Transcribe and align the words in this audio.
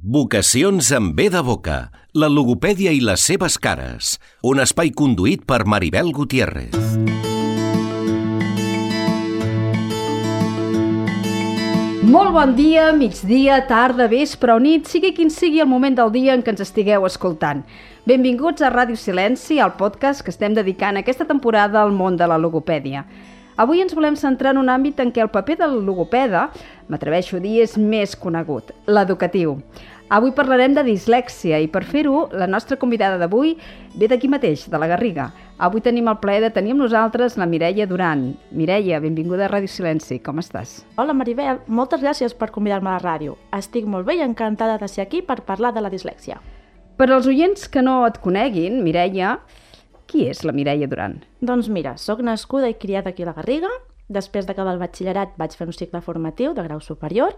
Vocacions 0.00 0.92
amb 0.94 1.16
B 1.18 1.24
de 1.26 1.40
boca, 1.42 1.90
la 2.14 2.28
logopèdia 2.30 2.92
i 2.94 3.00
les 3.02 3.18
seves 3.18 3.56
cares. 3.58 4.12
Un 4.46 4.60
espai 4.62 4.92
conduït 4.94 5.42
per 5.42 5.64
Maribel 5.66 6.12
Gutiérrez. 6.14 6.76
Molt 12.06 12.30
bon 12.36 12.54
dia, 12.54 12.92
migdia, 12.94 13.58
tarda, 13.66 14.06
vespre 14.06 14.54
o 14.54 14.60
nit, 14.62 14.86
sigui 14.86 15.10
quin 15.16 15.34
sigui 15.34 15.58
el 15.64 15.68
moment 15.68 15.98
del 15.98 16.14
dia 16.14 16.36
en 16.38 16.46
què 16.46 16.54
ens 16.54 16.62
estigueu 16.62 17.08
escoltant. 17.08 17.64
Benvinguts 18.06 18.62
a 18.62 18.70
Ràdio 18.70 18.94
Silenci, 18.94 19.58
el 19.58 19.74
podcast 19.80 20.22
que 20.22 20.30
estem 20.30 20.54
dedicant 20.54 21.02
aquesta 21.02 21.26
temporada 21.26 21.82
al 21.82 21.90
món 21.90 22.16
de 22.16 22.30
la 22.30 22.38
logopèdia. 22.38 23.02
Avui 23.58 23.80
ens 23.82 23.90
volem 23.90 24.14
centrar 24.14 24.52
en 24.54 24.60
un 24.60 24.68
àmbit 24.70 25.00
en 25.02 25.08
què 25.10 25.18
el 25.18 25.32
paper 25.34 25.56
del 25.58 25.72
logopeda, 25.82 26.44
m'atreveixo 26.86 27.40
a 27.40 27.42
dir, 27.42 27.56
és 27.64 27.72
més 27.74 28.14
conegut, 28.14 28.70
l'educatiu. 28.86 29.56
Avui 30.14 30.30
parlarem 30.30 30.76
de 30.76 30.84
dislèxia 30.86 31.58
i 31.58 31.66
per 31.66 31.82
fer-ho 31.82 32.28
la 32.38 32.46
nostra 32.46 32.78
convidada 32.78 33.18
d'avui 33.18 33.56
ve 33.98 34.06
d'aquí 34.06 34.30
mateix, 34.30 34.68
de 34.70 34.78
la 34.78 34.86
Garriga. 34.86 35.26
Avui 35.58 35.82
tenim 35.82 36.06
el 36.06 36.20
plaer 36.22 36.44
de 36.46 36.52
tenir 36.54 36.76
amb 36.76 36.84
nosaltres 36.84 37.34
la 37.34 37.50
Mireia 37.50 37.88
Duran. 37.90 38.28
Mireia, 38.54 39.02
benvinguda 39.02 39.48
a 39.48 39.50
Ràdio 39.50 39.74
Silenci, 39.74 40.22
com 40.22 40.38
estàs? 40.38 40.84
Hola 40.94 41.18
Maribel, 41.18 41.58
moltes 41.66 42.00
gràcies 42.00 42.38
per 42.38 42.52
convidar-me 42.54 42.94
a 42.94 43.00
la 43.00 43.02
ràdio. 43.02 43.34
Estic 43.58 43.90
molt 43.90 44.06
bé 44.06 44.20
i 44.20 44.26
encantada 44.28 44.78
de 44.78 44.86
ser 44.86 45.02
aquí 45.02 45.18
per 45.18 45.42
parlar 45.42 45.74
de 45.74 45.82
la 45.82 45.90
dislèxia. 45.90 46.38
Per 46.94 47.10
als 47.10 47.26
oients 47.26 47.66
que 47.66 47.82
no 47.82 48.04
et 48.06 48.22
coneguin, 48.22 48.84
Mireia, 48.86 49.40
qui 50.08 50.24
és 50.26 50.42
la 50.46 50.54
Mireia 50.56 50.88
Duran? 50.88 51.20
Doncs 51.44 51.68
mira, 51.68 51.94
sóc 52.00 52.22
nascuda 52.24 52.70
i 52.72 52.76
criada 52.80 53.12
aquí 53.12 53.22
a 53.22 53.30
la 53.30 53.36
Garriga. 53.36 53.70
Després 54.08 54.48
d'acabar 54.48 54.72
el 54.72 54.80
batxillerat 54.80 55.36
vaig 55.36 55.54
fer 55.54 55.68
un 55.68 55.76
cicle 55.76 56.00
formatiu 56.00 56.54
de 56.56 56.64
grau 56.64 56.80
superior 56.80 57.36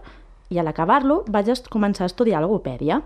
i 0.49 0.59
a 0.59 0.63
l'acabar-lo 0.63 1.21
vaig 1.27 1.51
començar 1.69 2.07
a 2.07 2.11
estudiar 2.11 2.41
logopèdia. 2.41 3.01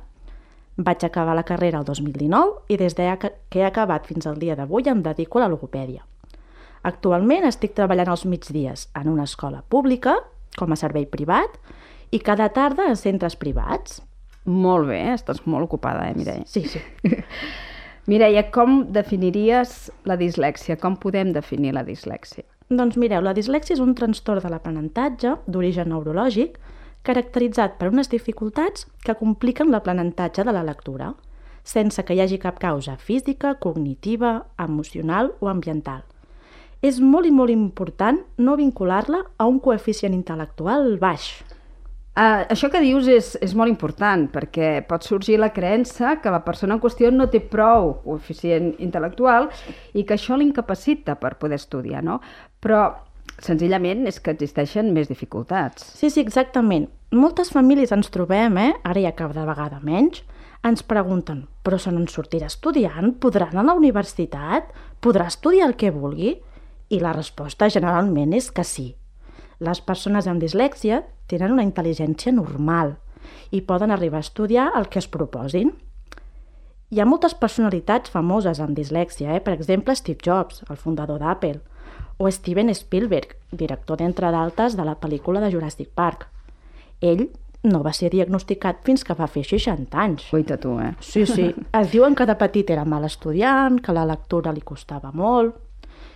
Vaig 0.77 1.05
acabar 1.07 1.35
la 1.35 1.45
carrera 1.47 1.79
el 1.79 1.85
2019 1.87 2.69
i 2.69 2.77
des 2.77 2.95
de 2.95 3.07
que 3.21 3.31
he 3.59 3.65
acabat 3.65 4.05
fins 4.05 4.27
al 4.27 4.37
dia 4.37 4.55
d'avui 4.55 4.89
em 4.91 5.01
dedico 5.01 5.39
a 5.39 5.45
la 5.45 5.51
logopèdia. 5.53 6.05
Actualment 6.83 7.47
estic 7.47 7.73
treballant 7.73 8.11
els 8.13 8.25
migdies 8.29 8.89
en 8.93 9.09
una 9.09 9.23
escola 9.23 9.63
pública, 9.69 10.19
com 10.57 10.71
a 10.71 10.77
servei 10.77 11.07
privat, 11.09 11.57
i 12.11 12.19
cada 12.19 12.49
tarda 12.53 12.85
en 12.89 12.99
centres 12.99 13.35
privats. 13.35 14.03
Molt 14.45 14.85
bé, 14.91 14.99
estàs 15.15 15.41
molt 15.49 15.65
ocupada, 15.65 16.05
eh, 16.09 16.13
Mireia? 16.13 16.45
Sí, 16.45 16.67
sí. 16.69 16.83
Mireia, 18.05 18.43
com 18.53 18.83
definiries 18.93 19.87
la 20.05 20.13
dislèxia? 20.13 20.75
Com 20.77 20.93
podem 21.01 21.31
definir 21.33 21.71
la 21.73 21.81
dislèxia? 21.81 22.43
Doncs 22.69 22.99
mireu, 23.01 23.23
la 23.25 23.33
dislèxia 23.33 23.73
és 23.73 23.81
un 23.81 23.95
trastorn 23.97 24.43
de 24.43 24.51
l'aprenentatge 24.53 25.31
d'origen 25.49 25.89
neurològic 25.89 26.59
caracteritzat 27.05 27.79
per 27.79 27.89
unes 27.89 28.11
dificultats 28.13 28.85
que 29.01 29.17
compliquen 29.17 29.73
l'aprenentatge 29.73 30.45
de 30.45 30.53
la 30.53 30.61
lectura, 30.65 31.15
sense 31.65 32.05
que 32.05 32.13
hi 32.13 32.21
hagi 32.21 32.37
cap 32.37 32.61
causa 32.61 32.93
física, 33.01 33.55
cognitiva, 33.57 34.35
emocional 34.61 35.33
o 35.41 35.49
ambiental. 35.49 36.05
És 36.85 37.01
molt 37.01 37.25
i 37.25 37.33
molt 37.33 37.49
important 37.49 38.21
no 38.37 38.53
vincular-la 38.61 39.23
a 39.37 39.49
un 39.49 39.57
coeficient 39.57 40.13
intel·lectual 40.13 40.99
baix. 41.01 41.41
Uh, 42.15 42.45
això 42.47 42.69
que 42.71 42.79
dius 42.79 43.09
és, 43.11 43.33
és 43.43 43.51
molt 43.59 43.67
important 43.67 44.21
perquè 44.31 44.85
pot 44.87 45.03
sorgir 45.03 45.35
la 45.35 45.49
creença 45.51 46.13
que 46.23 46.31
la 46.31 46.45
persona 46.45 46.77
en 46.77 46.79
qüestió 46.79 47.09
no 47.11 47.27
té 47.27 47.41
prou 47.43 47.89
coeficient 48.05 48.69
intel·lectual 48.79 49.49
i 49.91 50.05
que 50.07 50.15
això 50.15 50.37
l'incapacita 50.39 51.17
per 51.19 51.33
poder 51.41 51.59
estudiar, 51.59 52.05
no? 52.07 52.21
Però 52.63 52.85
senzillament 53.43 54.07
és 54.07 54.21
que 54.23 54.31
existeixen 54.31 54.93
més 54.95 55.11
dificultats. 55.11 55.91
Sí, 55.99 56.07
sí, 56.07 56.23
exactament. 56.23 56.87
Moltes 57.11 57.51
famílies 57.51 57.91
ens 57.91 58.07
trobem, 58.13 58.61
eh? 58.63 58.71
ara 58.87 59.03
ja 59.03 59.11
cada 59.19 59.43
vegada 59.43 59.83
menys, 59.83 60.23
ens 60.65 60.87
pregunten, 60.87 61.45
però 61.67 61.75
se 61.75 61.91
n'en 61.91 62.07
sortirà 62.07 62.47
estudiant? 62.47 63.11
Podrà 63.19 63.51
anar 63.51 63.65
a 63.67 63.73
la 63.73 63.79
universitat? 63.83 64.71
Podrà 65.03 65.27
estudiar 65.27 65.67
el 65.67 65.75
que 65.75 65.91
vulgui? 65.91 66.37
I 66.95 67.03
la 67.03 67.11
resposta 67.11 67.67
generalment 67.67 68.33
és 68.39 68.53
que 68.55 68.63
sí. 68.63 68.93
Les 69.63 69.81
persones 69.81 70.27
amb 70.27 70.43
dislèxia 70.43 71.03
tenen 71.31 71.53
una 71.55 71.63
intel·ligència 71.65 72.33
normal 72.35 72.95
i 73.55 73.61
poden 73.61 73.91
arribar 73.91 74.19
a 74.21 74.25
estudiar 74.25 74.71
el 74.75 74.89
que 74.91 74.99
es 74.99 75.07
proposin. 75.07 75.71
Hi 76.91 77.01
ha 77.01 77.07
moltes 77.09 77.33
personalitats 77.33 78.11
famoses 78.13 78.59
amb 78.61 78.75
dislèxia, 78.77 79.33
eh? 79.35 79.41
per 79.41 79.55
exemple 79.55 79.95
Steve 79.95 80.21
Jobs, 80.21 80.61
el 80.69 80.77
fundador 80.77 81.23
d'Apple, 81.23 81.61
o 82.17 82.29
Steven 82.31 82.71
Spielberg, 82.75 83.35
director 83.51 83.99
d'entre 83.99 84.29
d'altes 84.31 84.77
de 84.77 84.85
la 84.87 84.95
pel·lícula 84.99 85.41
de 85.43 85.49
Jurassic 85.51 85.89
Park. 85.95 86.27
Ell 87.01 87.27
no 87.65 87.81
va 87.83 87.91
ser 87.97 88.11
diagnosticat 88.13 88.83
fins 88.85 89.03
que 89.03 89.15
va 89.17 89.27
fer 89.27 89.43
60 89.47 89.99
anys. 89.99 90.29
Guaita 90.31 90.57
tu, 90.61 90.77
eh? 90.79 90.93
Sí, 91.01 91.25
sí. 91.25 91.49
Es 91.73 91.91
diuen 91.91 92.15
que 92.15 92.27
de 92.29 92.37
petit 92.39 92.69
era 92.69 92.85
mal 92.85 93.07
estudiant, 93.07 93.81
que 93.81 93.95
la 93.95 94.07
lectura 94.07 94.53
li 94.53 94.63
costava 94.63 95.11
molt... 95.13 95.61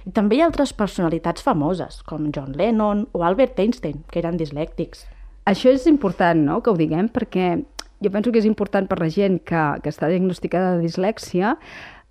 I 0.08 0.14
també 0.16 0.38
hi 0.38 0.44
ha 0.44 0.48
altres 0.48 0.72
personalitats 0.74 1.44
famoses, 1.44 2.00
com 2.08 2.30
John 2.36 2.56
Lennon 2.58 3.08
o 3.14 3.24
Albert 3.28 3.60
Einstein, 3.60 4.04
que 4.12 4.22
eren 4.22 4.40
dislèctics. 4.40 5.06
Això 5.50 5.72
és 5.74 5.88
important, 5.90 6.40
no?, 6.46 6.60
que 6.62 6.72
ho 6.72 6.78
diguem, 6.78 7.10
perquè 7.12 7.58
jo 8.00 8.12
penso 8.14 8.32
que 8.32 8.40
és 8.40 8.48
important 8.48 8.88
per 8.88 9.00
la 9.02 9.10
gent 9.12 9.40
que, 9.44 9.64
que 9.84 9.92
està 9.92 10.08
diagnosticada 10.12 10.78
de 10.78 10.86
dislèxia 10.88 11.56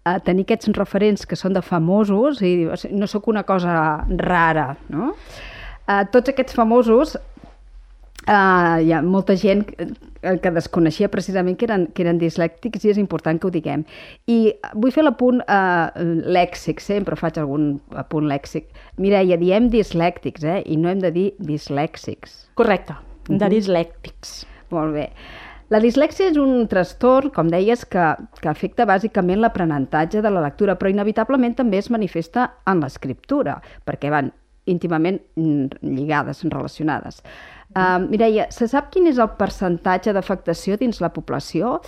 a 0.09 0.19
tenir 0.25 0.45
aquests 0.47 0.71
referents 0.77 1.25
que 1.29 1.37
són 1.37 1.57
de 1.57 1.63
famosos 1.65 2.43
i 2.45 2.69
no 2.93 3.09
sóc 3.09 3.29
una 3.29 3.45
cosa 3.49 4.05
rara, 4.21 4.75
no? 4.93 5.15
Uh, 5.89 6.05
tots 6.13 6.33
aquests 6.33 6.57
famosos 6.57 7.17
uh, 8.29 8.77
hi 8.85 8.93
ha 8.93 9.01
molta 9.03 9.37
gent 9.41 9.65
que, 9.69 9.89
que 10.43 10.53
desconeixia 10.55 11.11
precisament 11.13 11.59
que 11.59 11.67
eren, 11.69 11.89
que 11.95 12.05
eren 12.05 12.21
dislèctics 12.21 12.85
i 12.85 12.93
és 12.93 13.01
important 13.01 13.41
que 13.41 13.49
ho 13.49 13.55
diguem. 13.55 13.85
I 14.31 14.39
vull 14.75 14.95
fer 14.95 15.07
l'apunt 15.07 15.43
uh, 15.47 15.89
lèxic, 16.39 16.83
sempre 16.85 17.19
faig 17.19 17.41
algun 17.41 17.75
apunt 17.99 18.29
lèxic. 18.31 18.69
Mireia, 19.01 19.41
diem 19.41 19.71
dislèctics, 19.73 20.45
eh? 20.45 20.63
I 20.67 20.79
no 20.81 20.93
hem 20.93 21.03
de 21.05 21.13
dir 21.15 21.29
dislèxics. 21.39 22.45
Correcte, 22.61 22.97
de 23.29 23.35
uh 23.35 23.41
-huh. 23.41 23.53
dislèctics. 23.57 24.45
Molt 24.71 24.93
bé. 24.93 25.11
La 25.69 25.81
dislèxia 25.81 26.31
és 26.31 26.37
un 26.41 26.67
trastorn, 26.67 27.29
com 27.29 27.49
deies, 27.53 27.85
que, 27.85 28.05
que 28.41 28.49
afecta 28.49 28.87
bàsicament 28.89 29.43
l'aprenentatge 29.43 30.23
de 30.25 30.31
la 30.31 30.41
lectura, 30.41 30.79
però 30.79 30.89
inevitablement 30.89 31.55
també 31.55 31.77
es 31.77 31.91
manifesta 31.91 32.55
en 32.65 32.81
l'escriptura, 32.81 33.61
perquè 33.85 34.09
van 34.11 34.33
íntimament 34.65 35.21
lligades, 35.37 36.43
relacionades. 36.45 37.23
Uh, 37.77 37.99
Mireia, 38.09 38.47
se 38.55 38.69
sap 38.71 38.89
quin 38.95 39.07
és 39.11 39.19
el 39.21 39.35
percentatge 39.37 40.15
d'afectació 40.17 40.79
dins 40.81 41.03
la 41.05 41.13
població? 41.13 41.79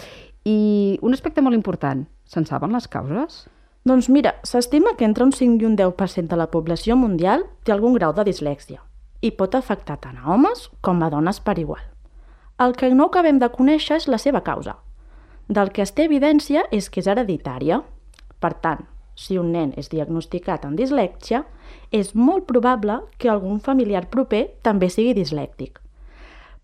I 0.44 0.98
un 1.04 1.16
aspecte 1.16 1.42
molt 1.44 1.56
important, 1.56 2.04
se'n 2.28 2.46
saben 2.48 2.76
les 2.76 2.88
causes? 2.88 3.46
Doncs 3.88 4.10
mira, 4.12 4.34
s'estima 4.44 4.92
que 4.98 5.06
entre 5.08 5.24
un 5.24 5.32
5 5.32 5.62
i 5.62 5.66
un 5.66 5.76
10% 5.76 6.28
de 6.28 6.36
la 6.36 6.50
població 6.52 6.96
mundial 7.00 7.46
té 7.64 7.72
algun 7.72 7.96
grau 7.96 8.12
de 8.12 8.26
dislèxia 8.28 8.82
i 9.24 9.32
pot 9.36 9.56
afectar 9.56 9.98
tant 10.00 10.20
a 10.20 10.28
homes 10.32 10.68
com 10.84 11.00
a 11.02 11.08
dones 11.12 11.40
per 11.44 11.58
igual. 11.60 11.82
El 12.60 12.76
que 12.76 12.92
no 12.92 13.08
acabem 13.08 13.38
de 13.40 13.48
conèixer 13.52 13.96
és 14.00 14.08
la 14.08 14.18
seva 14.20 14.42
causa. 14.44 14.76
Del 15.48 15.72
que 15.72 15.82
es 15.82 15.92
té 15.96 16.04
evidència 16.04 16.66
és 16.70 16.90
que 16.92 17.00
és 17.00 17.08
hereditària. 17.08 17.80
Per 18.40 18.52
tant, 18.64 18.84
si 19.20 19.36
un 19.36 19.52
nen 19.52 19.74
és 19.76 19.90
diagnosticat 19.92 20.64
amb 20.64 20.80
dislèxia, 20.80 21.44
és 21.92 22.14
molt 22.16 22.46
probable 22.48 23.02
que 23.20 23.28
algun 23.28 23.60
familiar 23.60 24.06
proper 24.08 24.46
també 24.64 24.88
sigui 24.88 25.14
dislèctic. 25.18 25.78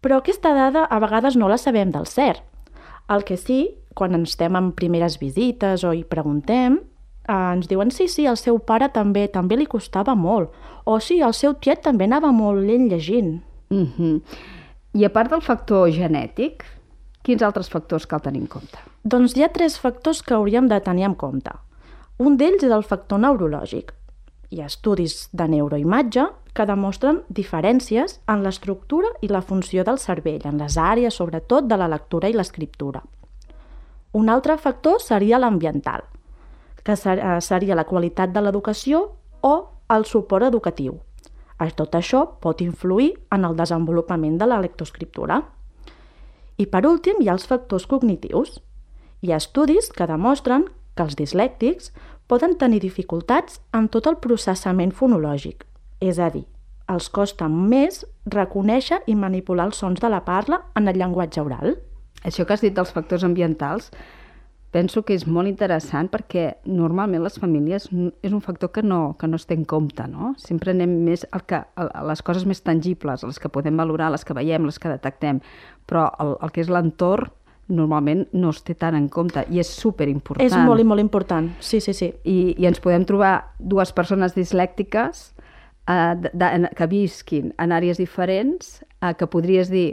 Però 0.00 0.20
aquesta 0.20 0.54
dada 0.56 0.86
a 0.86 1.00
vegades 1.02 1.36
no 1.36 1.50
la 1.50 1.58
sabem 1.60 1.92
del 1.92 2.06
cert. 2.08 2.42
El 3.12 3.24
que 3.28 3.36
sí, 3.36 3.76
quan 3.94 4.16
ens 4.16 4.32
estem 4.34 4.56
en 4.58 4.72
primeres 4.76 5.18
visites 5.20 5.84
o 5.84 5.92
hi 5.94 6.04
preguntem, 6.08 6.78
eh, 7.26 7.32
ens 7.32 7.68
diuen 7.68 7.92
sí, 7.94 8.08
sí, 8.08 8.26
el 8.26 8.38
seu 8.40 8.58
pare 8.58 8.88
també 8.94 9.26
també 9.32 9.58
li 9.58 9.66
costava 9.66 10.14
molt, 10.14 10.54
o 10.84 10.98
sí, 11.00 11.20
el 11.20 11.34
seu 11.34 11.54
tiet 11.60 11.84
també 11.84 12.08
anava 12.08 12.32
molt 12.32 12.64
lent 12.64 12.88
llegint. 12.90 13.42
Mm 13.70 13.86
-hmm. 13.96 14.20
I 14.94 15.04
a 15.04 15.10
part 15.10 15.30
del 15.30 15.42
factor 15.42 15.90
genètic, 15.90 16.64
quins 17.22 17.42
altres 17.42 17.68
factors 17.68 18.06
cal 18.06 18.20
tenir 18.22 18.40
en 18.40 18.46
compte? 18.46 18.78
Doncs 19.04 19.36
hi 19.36 19.42
ha 19.42 19.52
tres 19.52 19.78
factors 19.78 20.22
que 20.22 20.34
hauríem 20.34 20.68
de 20.68 20.80
tenir 20.80 21.04
en 21.04 21.14
compte. 21.14 21.50
Un 22.16 22.38
d'ells 22.40 22.62
és 22.64 22.72
el 22.72 22.84
factor 22.88 23.20
neurològic. 23.20 23.90
Hi 24.48 24.62
ha 24.62 24.68
estudis 24.70 25.26
de 25.36 25.44
neuroimatge 25.52 26.22
que 26.56 26.64
demostren 26.64 27.18
diferències 27.28 28.14
en 28.32 28.44
l'estructura 28.44 29.10
i 29.20 29.28
la 29.28 29.42
funció 29.44 29.84
del 29.84 29.98
cervell, 30.00 30.46
en 30.48 30.56
les 30.56 30.78
àrees 30.80 31.18
sobretot 31.20 31.66
de 31.68 31.76
la 31.76 31.88
lectura 31.92 32.30
i 32.32 32.36
l'escriptura. 32.36 33.02
Un 34.16 34.30
altre 34.32 34.56
factor 34.56 34.96
seria 35.04 35.36
l'ambiental, 35.36 36.06
que 36.82 36.96
eh, 36.96 37.40
seria 37.44 37.76
la 37.76 37.84
qualitat 37.84 38.32
de 38.32 38.40
l'educació 38.40 39.02
o 39.42 39.52
el 39.92 40.08
suport 40.08 40.48
educatiu. 40.48 40.96
Tot 41.76 41.94
això 41.96 42.22
pot 42.40 42.62
influir 42.64 43.10
en 43.32 43.44
el 43.44 43.56
desenvolupament 43.56 44.40
de 44.40 44.48
la 44.48 44.60
lectoescriptura. 44.60 45.42
I 46.56 46.64
per 46.64 46.86
últim 46.88 47.20
hi 47.20 47.28
ha 47.28 47.36
els 47.36 47.46
factors 47.48 47.84
cognitius. 47.86 48.62
Hi 49.20 49.32
ha 49.32 49.40
estudis 49.40 49.92
que 49.92 50.08
demostren 50.08 50.68
que 50.96 51.04
els 51.04 51.16
dislèctics 51.18 51.92
poden 52.26 52.56
tenir 52.58 52.80
dificultats 52.82 53.60
en 53.76 53.88
tot 53.92 54.08
el 54.10 54.18
processament 54.22 54.92
fonològic, 54.96 55.64
és 56.02 56.18
a 56.18 56.30
dir, 56.32 56.46
els 56.90 57.08
costa 57.10 57.48
més 57.50 58.04
reconèixer 58.30 59.02
i 59.10 59.14
manipular 59.18 59.68
els 59.70 59.82
sons 59.82 60.02
de 60.02 60.10
la 60.10 60.22
parla 60.26 60.62
en 60.78 60.88
el 60.88 60.98
llenguatge 60.98 61.42
oral. 61.42 61.76
això 62.24 62.44
que 62.44 62.54
has 62.54 62.60
dit 62.60 62.74
dels 62.74 62.90
factors 62.90 63.22
ambientals, 63.22 63.92
penso 64.72 65.02
que 65.06 65.14
és 65.14 65.26
molt 65.26 65.48
interessant 65.48 66.08
perquè 66.10 66.56
normalment 66.64 67.22
les 67.22 67.38
famílies 67.38 67.86
és 68.22 68.32
un 68.32 68.42
factor 68.42 68.72
que 68.74 68.82
no, 68.82 69.14
que 69.18 69.28
no 69.28 69.36
es 69.36 69.46
té 69.46 69.54
en 69.54 69.64
compte, 69.64 70.06
no? 70.10 70.34
Sempre 70.42 70.74
anem 70.74 71.04
més 71.06 71.26
al 71.30 71.44
que, 71.46 71.62
a 71.62 72.02
les 72.08 72.22
coses 72.22 72.44
més 72.44 72.60
tangibles, 72.66 73.22
les 73.22 73.38
que 73.38 73.52
podem 73.52 73.76
valorar, 73.76 74.10
les 74.10 74.24
que 74.24 74.34
veiem, 74.34 74.66
les 74.66 74.78
que 74.78 74.90
detectem, 74.90 75.40
però 75.86 76.08
el, 76.20 76.34
el 76.42 76.52
que 76.52 76.64
és 76.64 76.72
l'entorn 76.72 77.30
normalment 77.68 78.26
no 78.32 78.50
es 78.54 78.62
té 78.66 78.76
tant 78.78 78.94
en 78.94 79.08
compte 79.12 79.42
i 79.50 79.60
és 79.62 79.70
super 79.70 80.06
important. 80.10 80.44
És 80.44 80.54
molt 80.54 80.82
i 80.82 80.86
molt 80.86 81.02
important, 81.02 81.50
sí, 81.60 81.80
sí, 81.80 81.94
sí. 81.96 82.12
I, 82.24 82.54
i 82.54 82.66
ens 82.68 82.80
podem 82.82 83.06
trobar 83.08 83.52
dues 83.58 83.92
persones 83.96 84.36
dislèctiques 84.36 85.22
eh, 85.88 86.14
de, 86.22 86.30
de, 86.32 86.70
que 86.78 86.90
visquin 86.90 87.52
en 87.62 87.74
àrees 87.74 87.98
diferents, 87.98 88.80
eh, 89.00 89.14
que 89.18 89.28
podries 89.30 89.72
dir 89.72 89.88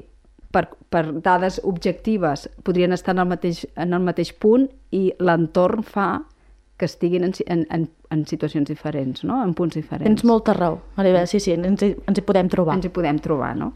per, 0.53 0.67
per 0.93 1.07
dades 1.25 1.59
objectives 1.63 2.45
podrien 2.63 2.93
estar 2.93 3.15
en 3.15 3.23
el 3.25 3.31
mateix, 3.33 3.65
en 3.75 3.97
el 3.97 4.05
mateix 4.05 4.33
punt 4.37 4.69
i 4.93 5.07
l'entorn 5.19 5.83
fa 5.83 6.11
que 6.77 6.85
estiguin 6.89 7.25
en, 7.25 7.33
en, 7.47 7.67
en, 7.73 7.89
en 8.13 8.25
situacions 8.29 8.69
diferents, 8.69 9.23
no? 9.25 9.41
en 9.43 9.53
punts 9.57 9.77
diferents. 9.77 10.09
Tens 10.09 10.25
molta 10.27 10.55
raó, 10.57 10.79
Maribel, 10.97 11.27
sí, 11.29 11.41
sí, 11.41 11.53
ens 11.53 11.85
hi, 11.85 11.93
ens 12.09 12.19
hi 12.19 12.25
podem 12.25 12.49
trobar. 12.53 12.77
Ens 12.77 12.89
hi 12.89 12.93
podem 12.93 13.21
trobar, 13.23 13.53
no? 13.57 13.73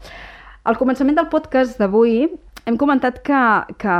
Al 0.68 0.76
començament 0.76 1.16
del 1.16 1.30
podcast 1.32 1.78
d'avui 1.80 2.26
hem 2.68 2.76
comentat 2.76 3.22
que, 3.24 3.42
que, 3.80 3.94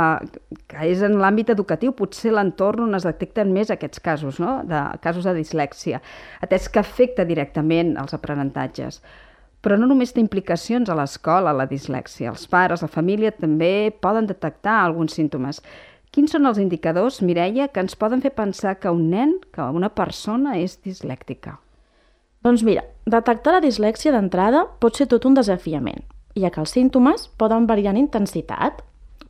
que 0.69 0.89
és 0.91 1.01
en 1.05 1.15
l'àmbit 1.17 1.49
educatiu 1.49 1.93
potser 1.97 2.35
l'entorn 2.35 2.85
on 2.85 2.97
es 2.97 3.07
detecten 3.07 3.49
més 3.55 3.71
aquests 3.73 4.01
casos, 4.05 4.37
no? 4.41 4.59
de 4.69 4.81
casos 5.01 5.25
de 5.25 5.33
dislèxia, 5.39 6.01
atès 6.45 6.69
que 6.69 6.81
afecta 6.83 7.25
directament 7.25 7.95
els 7.97 8.13
aprenentatges. 8.13 9.01
Però 9.65 9.75
no 9.75 9.89
només 9.89 10.13
té 10.13 10.21
implicacions 10.21 10.87
a 10.87 10.95
l'escola, 10.95 11.51
la 11.51 11.65
dislèxia. 11.67 12.29
Els 12.31 12.45
pares, 12.47 12.83
la 12.85 12.91
família 12.91 13.33
també 13.35 13.89
poden 14.05 14.29
detectar 14.29 14.77
alguns 14.83 15.17
símptomes. 15.17 15.59
Quins 16.13 16.31
són 16.31 16.45
els 16.47 16.61
indicadors, 16.61 17.19
Mireia, 17.25 17.67
que 17.73 17.81
ens 17.83 17.97
poden 17.99 18.21
fer 18.21 18.31
pensar 18.37 18.77
que 18.79 18.93
un 18.93 19.09
nen, 19.09 19.35
que 19.51 19.65
una 19.65 19.89
persona 19.89 20.55
és 20.61 20.77
dislèctica? 20.85 21.57
Doncs 22.45 22.63
mira, 22.63 22.85
detectar 23.09 23.57
la 23.57 23.65
dislèxia 23.65 24.13
d'entrada 24.15 24.63
pot 24.79 24.95
ser 24.95 25.09
tot 25.11 25.25
un 25.27 25.35
desafiament, 25.35 26.05
ja 26.41 26.51
que 26.51 26.61
els 26.63 26.73
símptomes 26.75 27.27
poden 27.37 27.67
variar 27.67 27.93
en 27.95 28.03
intensitat. 28.05 28.83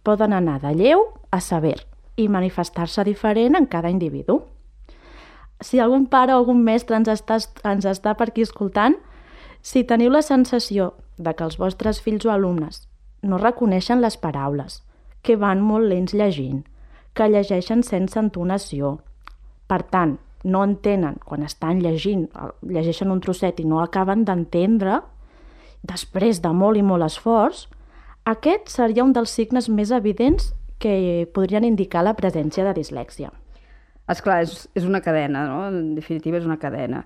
Poden 0.04 0.34
anar 0.34 0.60
de 0.64 0.74
lleu 0.76 1.06
a 1.32 1.42
sever 1.42 1.78
i 2.18 2.28
manifestar-se 2.28 3.04
diferent 3.04 3.56
en 3.56 3.68
cada 3.68 3.90
individu. 3.90 4.42
Si 5.62 5.80
algun 5.80 6.06
pare 6.08 6.34
o 6.34 6.40
algun 6.40 6.64
mestre 6.64 6.96
ens 6.96 7.10
està, 7.12 7.40
ens 7.68 7.86
està 7.86 8.16
per 8.16 8.30
aquí 8.30 8.44
escoltant, 8.46 8.96
si 9.62 9.84
teniu 9.84 10.12
la 10.12 10.22
sensació 10.24 10.94
de 11.18 11.34
que 11.36 11.44
els 11.44 11.60
vostres 11.60 12.00
fills 12.00 12.26
o 12.26 12.32
alumnes 12.32 12.86
no 13.22 13.38
reconeixen 13.38 14.00
les 14.00 14.16
paraules, 14.18 14.80
que 15.22 15.36
van 15.36 15.60
molt 15.62 15.90
lents 15.92 16.16
llegint, 16.16 16.64
que 17.14 17.28
llegeixen 17.28 17.84
sense 17.84 18.20
entonació, 18.20 19.00
per 19.68 19.84
tant, 19.84 20.18
no 20.44 20.64
entenen 20.64 21.20
quan 21.26 21.44
estan 21.44 21.82
llegint, 21.84 22.30
llegeixen 22.64 23.12
un 23.12 23.20
trosset 23.20 23.60
i 23.60 23.68
no 23.68 23.82
acaben 23.84 24.24
d'entendre, 24.26 25.02
després 25.84 26.42
de 26.44 26.52
molt 26.54 26.78
i 26.78 26.84
molt 26.86 27.06
esforç, 27.08 27.68
aquest 28.26 28.70
seria 28.70 29.04
un 29.04 29.14
dels 29.16 29.31
signes 29.31 29.70
més 29.70 29.92
evidents 29.96 30.54
que 30.80 31.28
podrien 31.34 31.66
indicar 31.68 32.04
la 32.04 32.16
presència 32.16 32.64
de 32.68 32.76
dislèxia. 32.78 33.31
És 34.10 34.24
clar, 34.26 34.42
és, 34.46 34.68
és 34.76 34.86
una 34.88 35.02
cadena, 35.06 35.46
no? 35.48 35.68
En 35.70 35.94
definitiva 35.96 36.40
és 36.40 36.48
una 36.48 36.60
cadena 36.62 37.04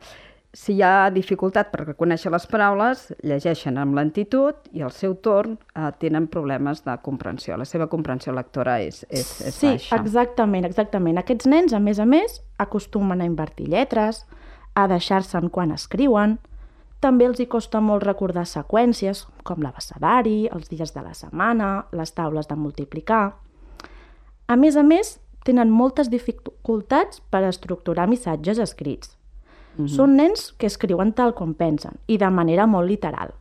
si 0.53 0.75
hi 0.77 0.83
ha 0.85 1.09
dificultat 1.09 1.71
per 1.73 1.81
reconèixer 1.81 2.29
les 2.31 2.45
paraules, 2.49 3.07
llegeixen 3.25 3.79
amb 3.81 3.97
lentitud 3.97 4.69
i 4.77 4.83
al 4.85 4.93
seu 4.93 5.15
torn 5.25 5.55
eh, 5.57 5.89
tenen 5.99 6.27
problemes 6.29 6.83
de 6.85 6.93
comprensió. 7.01 7.57
La 7.57 7.65
seva 7.65 7.89
comprensió 7.89 8.35
lectora 8.37 8.77
és, 8.85 9.01
és, 9.09 9.31
és 9.41 9.57
sí, 9.57 9.71
baixa. 9.71 9.89
Sí, 9.89 9.97
exactament, 9.97 10.67
exactament. 10.69 11.17
Aquests 11.23 11.49
nens, 11.49 11.73
a 11.73 11.81
més 11.81 11.99
a 11.99 12.05
més, 12.05 12.37
acostumen 12.61 13.23
a 13.23 13.29
invertir 13.29 13.71
lletres, 13.73 14.23
a 14.77 14.85
deixar-se'n 14.89 15.49
quan 15.53 15.73
escriuen, 15.73 16.37
també 17.03 17.27
els 17.27 17.41
hi 17.43 17.47
costa 17.51 17.81
molt 17.83 18.05
recordar 18.07 18.45
seqüències, 18.47 19.25
com 19.43 19.61
l'abecedari, 19.61 20.47
els 20.47 20.71
dies 20.71 20.93
de 20.95 21.03
la 21.03 21.13
setmana, 21.17 21.85
les 21.91 22.15
taules 22.15 22.47
de 22.47 22.55
multiplicar. 22.55 23.25
A 24.47 24.55
més 24.55 24.77
a 24.79 24.83
més, 24.83 25.17
tenen 25.43 25.69
moltes 25.69 26.09
dificultats 26.09 27.19
per 27.29 27.43
estructurar 27.43 28.07
missatges 28.07 28.59
escrits 28.63 29.17
-huh. 29.77 29.87
Són 29.87 30.17
nens 30.17 30.51
que 30.57 30.67
escriuen 30.69 31.13
tal 31.17 31.33
com 31.37 31.53
pensen 31.57 31.97
i 32.07 32.17
de 32.21 32.29
manera 32.29 32.67
molt 32.67 32.89
literal. 32.89 33.33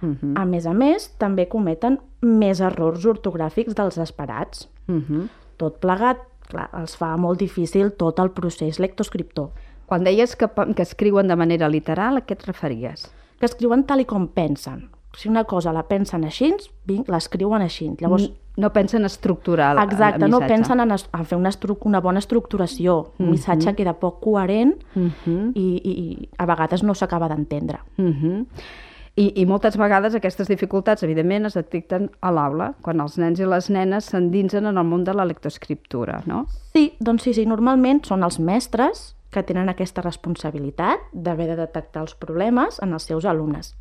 Uh 0.00 0.14
-huh. 0.14 0.32
A 0.36 0.44
més 0.44 0.66
a 0.66 0.72
més, 0.72 1.08
també 1.18 1.48
cometen 1.48 1.98
més 2.20 2.60
errors 2.60 3.04
ortogràfics 3.04 3.74
dels 3.74 3.98
esperats. 3.98 4.68
Uh 4.88 4.94
-huh. 4.94 5.28
Tot 5.56 5.80
plegat, 5.80 6.18
clar, 6.48 6.70
els 6.72 6.96
fa 6.96 7.16
molt 7.16 7.38
difícil 7.38 7.92
tot 7.92 8.18
el 8.18 8.30
procés 8.30 8.78
lectoscriptor. 8.78 9.50
Quan 9.88 10.04
deies 10.04 10.36
que, 10.36 10.50
que 10.76 10.84
escriuen 10.84 11.28
de 11.28 11.36
manera 11.36 11.68
literal, 11.72 12.20
a 12.20 12.26
què 12.26 12.36
et 12.36 12.44
referies? 12.44 13.06
Que 13.40 13.48
escriuen 13.48 13.86
tal 13.88 14.02
i 14.02 14.06
com 14.08 14.26
pensen. 14.28 14.90
Si 15.16 15.30
una 15.30 15.46
cosa 15.48 15.72
la 15.72 15.86
pensen 15.88 16.26
així, 16.28 16.50
l'escriuen 17.08 17.64
així. 17.64 17.88
Llavors, 17.98 18.26
no 18.60 18.68
pensen 18.74 19.08
estructurar 19.08 19.70
el, 19.72 19.80
Exacte, 19.86 20.26
el 20.26 20.30
no 20.30 20.42
pensen 20.44 20.84
en, 20.84 20.92
en 20.92 21.24
fer 21.30 21.38
una, 21.38 21.54
una 21.88 22.02
bona 22.04 22.20
estructuració. 22.20 22.98
Un 22.98 23.24
uh 23.24 23.26
-huh. 23.26 23.30
missatge 23.30 23.74
queda 23.74 23.94
poc 23.94 24.20
coherent 24.20 24.76
uh 24.94 25.08
-huh. 25.24 25.52
i, 25.54 25.80
i, 25.82 25.92
i 26.04 26.28
a 26.36 26.46
vegades 26.46 26.82
no 26.82 26.94
s'acaba 26.94 27.28
d'entendre. 27.28 27.78
Uh 27.96 28.04
-huh. 28.04 28.46
I, 29.16 29.32
I 29.40 29.46
moltes 29.46 29.76
vegades 29.76 30.14
aquestes 30.14 30.48
dificultats, 30.48 31.02
evidentment, 31.02 31.46
es 31.46 31.54
detecten 31.54 32.10
a 32.20 32.30
l'aula, 32.30 32.74
quan 32.82 33.00
els 33.00 33.18
nens 33.18 33.40
i 33.40 33.46
les 33.46 33.70
nenes 33.70 34.04
s'endinsen 34.04 34.66
en 34.66 34.78
el 34.78 34.84
món 34.84 35.04
de 35.04 35.14
la 35.14 35.24
lectoescriptura, 35.24 36.22
no? 36.26 36.46
Sí, 36.72 36.92
doncs 37.00 37.22
sí, 37.22 37.34
sí, 37.34 37.46
normalment 37.46 38.04
són 38.04 38.22
els 38.22 38.38
mestres 38.38 39.17
que 39.30 39.42
tenen 39.42 39.68
aquesta 39.68 40.02
responsabilitat 40.02 41.10
d'haver 41.12 41.48
de 41.50 41.56
detectar 41.60 42.02
els 42.02 42.14
problemes 42.14 42.80
en 42.82 42.92
els 42.96 43.08
seus 43.08 43.24
alumnes. 43.24 43.74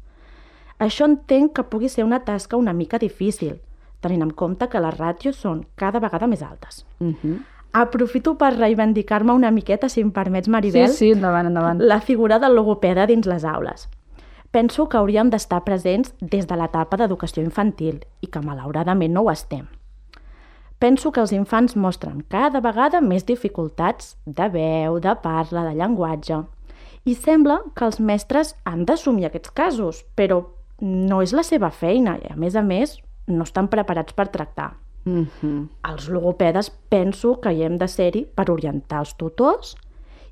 Això 0.79 1.07
entenc 1.09 1.55
que 1.55 1.65
pugui 1.71 1.89
ser 1.89 2.03
una 2.05 2.23
tasca 2.25 2.57
una 2.57 2.73
mica 2.73 2.99
difícil, 3.01 3.61
tenint 4.01 4.21
en 4.21 4.31
compte 4.31 4.67
que 4.69 4.81
les 4.81 4.97
ràtios 4.97 5.39
són 5.41 5.63
cada 5.75 5.99
vegada 5.99 6.27
més 6.27 6.43
altes. 6.43 6.85
Uh 6.99 7.05
mhm. 7.05 7.15
-huh. 7.23 7.37
Aprofito 7.73 8.37
per 8.37 8.55
reivindicar-me 8.57 9.33
una 9.33 9.51
miqueta, 9.51 9.89
si 9.89 10.01
em 10.01 10.11
permets, 10.11 10.47
Maribel. 10.47 10.87
Sí, 10.89 10.97
sí, 10.97 11.11
endavant, 11.11 11.47
endavant. 11.47 11.81
La 11.81 11.99
figura 12.01 12.39
del 12.39 12.55
logopeda 12.55 13.05
dins 13.05 13.27
les 13.27 13.43
aules. 13.43 13.89
Penso 14.51 14.87
que 14.89 14.97
hauríem 14.97 15.29
d'estar 15.29 15.63
presents 15.63 16.15
des 16.19 16.47
de 16.47 16.55
l'etapa 16.55 16.97
d'educació 16.97 17.43
infantil 17.43 18.05
i 18.21 18.27
que 18.27 18.41
malauradament 18.41 19.13
no 19.13 19.21
ho 19.21 19.31
estem. 19.31 19.67
Penso 20.79 21.11
que 21.11 21.21
els 21.23 21.33
infants 21.33 21.73
mostren 21.75 22.21
cada 22.29 22.61
vegada 22.61 23.01
més 23.01 23.25
dificultats 23.25 24.15
de 24.25 24.49
veu, 24.53 24.99
de 25.01 25.15
parla, 25.23 25.63
de 25.65 25.73
llenguatge. 25.79 26.43
I 27.07 27.15
sembla 27.15 27.61
que 27.73 27.87
els 27.87 27.99
mestres 27.99 28.53
han 28.67 28.85
d'assumir 28.85 29.25
aquests 29.25 29.53
casos, 29.57 30.03
però 30.15 30.43
no 30.81 31.23
és 31.25 31.33
la 31.33 31.43
seva 31.43 31.71
feina 31.73 32.17
i, 32.21 32.29
a 32.29 32.37
més 32.37 32.55
a 32.55 32.61
més, 32.61 32.99
no 33.27 33.47
estan 33.47 33.71
preparats 33.71 34.13
per 34.13 34.27
tractar. 34.29 34.75
Mm 35.05 35.25
-hmm. 35.25 35.67
Els 35.89 36.09
logopedes 36.09 36.69
penso 36.89 37.39
que 37.41 37.51
hi 37.53 37.63
hem 37.63 37.77
de 37.77 37.87
ser-hi 37.87 38.25
per 38.35 38.51
orientar 38.51 38.99
els 38.99 39.15
tutors 39.15 39.75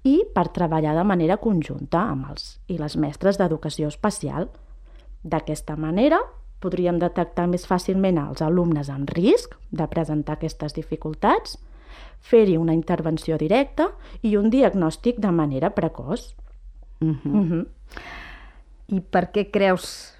i 0.03 0.25
per 0.33 0.49
treballar 0.49 0.95
de 0.95 1.03
manera 1.03 1.37
conjunta 1.37 1.99
amb 1.99 2.29
els 2.29 2.59
i 2.67 2.77
les 2.77 2.95
mestres 2.97 3.37
d'educació 3.37 3.87
especial. 3.87 4.49
D'aquesta 5.23 5.75
manera 5.75 6.19
podríem 6.59 6.99
detectar 6.99 7.47
més 7.47 7.65
fàcilment 7.67 8.17
els 8.21 8.41
alumnes 8.41 8.89
en 8.89 9.05
risc 9.07 9.55
de 9.71 9.87
presentar 9.87 10.37
aquestes 10.37 10.73
dificultats, 10.73 11.57
fer-hi 12.25 12.57
una 12.57 12.73
intervenció 12.73 13.37
directa 13.37 13.91
i 14.21 14.35
un 14.37 14.49
diagnòstic 14.49 15.19
de 15.21 15.31
manera 15.31 15.69
precoç. 15.75 16.35
Mm 16.99 17.11
-hmm. 17.11 17.33
Mm 17.33 17.49
-hmm. 17.51 17.65
I 18.87 18.99
per 19.01 19.31
què 19.33 19.51
creus 19.51 20.15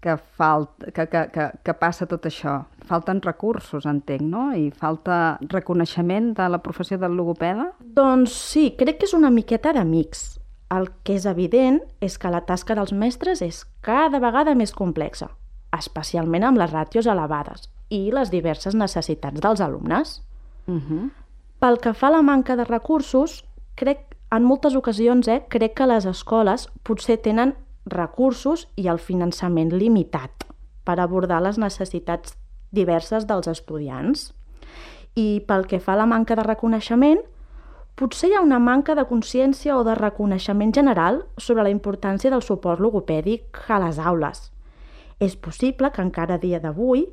que, 0.00 0.16
falta, 0.16 0.90
que, 0.90 1.06
que, 1.06 1.30
que, 1.32 1.50
que 1.62 1.74
passa 1.74 2.06
tot 2.06 2.26
això. 2.28 2.64
Falten 2.88 3.20
recursos, 3.24 3.86
entenc, 3.86 4.22
no? 4.22 4.52
I 4.54 4.70
falta 4.70 5.38
reconeixement 5.50 6.34
de 6.38 6.48
la 6.48 6.62
professió 6.62 6.98
del 6.98 7.16
logopeda? 7.18 7.72
Doncs 7.80 8.32
sí, 8.52 8.74
crec 8.78 9.00
que 9.00 9.08
és 9.08 9.14
una 9.14 9.30
miqueta 9.30 9.72
de 9.72 9.84
mix. 9.84 10.38
El 10.70 10.90
que 11.02 11.16
és 11.16 11.24
evident 11.26 11.80
és 12.04 12.18
que 12.20 12.30
la 12.30 12.44
tasca 12.44 12.76
dels 12.76 12.92
mestres 12.92 13.42
és 13.42 13.64
cada 13.80 14.20
vegada 14.20 14.54
més 14.54 14.74
complexa, 14.76 15.30
especialment 15.76 16.44
amb 16.44 16.58
les 16.58 16.72
ràtios 16.72 17.06
elevades 17.06 17.68
i 17.88 18.10
les 18.12 18.30
diverses 18.30 18.74
necessitats 18.74 19.40
dels 19.40 19.60
alumnes. 19.60 20.22
Uh 20.66 20.72
mhm. 20.72 20.82
-huh. 20.88 21.10
Pel 21.58 21.78
que 21.78 21.92
fa 21.94 22.06
a 22.06 22.10
la 22.10 22.22
manca 22.22 22.56
de 22.56 22.64
recursos, 22.64 23.44
crec, 23.74 24.16
en 24.30 24.44
moltes 24.44 24.76
ocasions, 24.76 25.28
eh, 25.28 25.44
crec 25.48 25.74
que 25.74 25.86
les 25.86 26.04
escoles 26.04 26.68
potser 26.84 27.16
tenen 27.16 27.54
recursos 27.86 28.68
i 28.76 28.86
el 28.88 28.98
finançament 28.98 29.72
limitat 29.72 30.44
per 30.84 31.00
abordar 31.00 31.40
les 31.42 31.58
necessitats 31.58 32.36
diverses 32.70 33.26
dels 33.26 33.48
estudiants. 33.48 34.34
I 35.16 35.42
pel 35.48 35.66
que 35.66 35.80
fa 35.80 35.94
a 35.94 35.96
la 36.02 36.06
manca 36.06 36.36
de 36.36 36.42
reconeixement, 36.42 37.20
potser 37.98 38.30
hi 38.30 38.36
ha 38.38 38.44
una 38.44 38.60
manca 38.62 38.94
de 38.94 39.04
consciència 39.08 39.76
o 39.76 39.82
de 39.84 39.96
reconeixement 39.98 40.72
general 40.74 41.24
sobre 41.36 41.64
la 41.66 41.70
importància 41.74 42.30
del 42.30 42.42
suport 42.42 42.80
logopèdic 42.80 43.64
a 43.68 43.80
les 43.82 43.98
aules. 43.98 44.52
És 45.20 45.36
possible 45.36 45.90
que 45.90 46.02
encara 46.02 46.38
a 46.38 46.42
dia 46.42 46.60
d'avui 46.60 47.06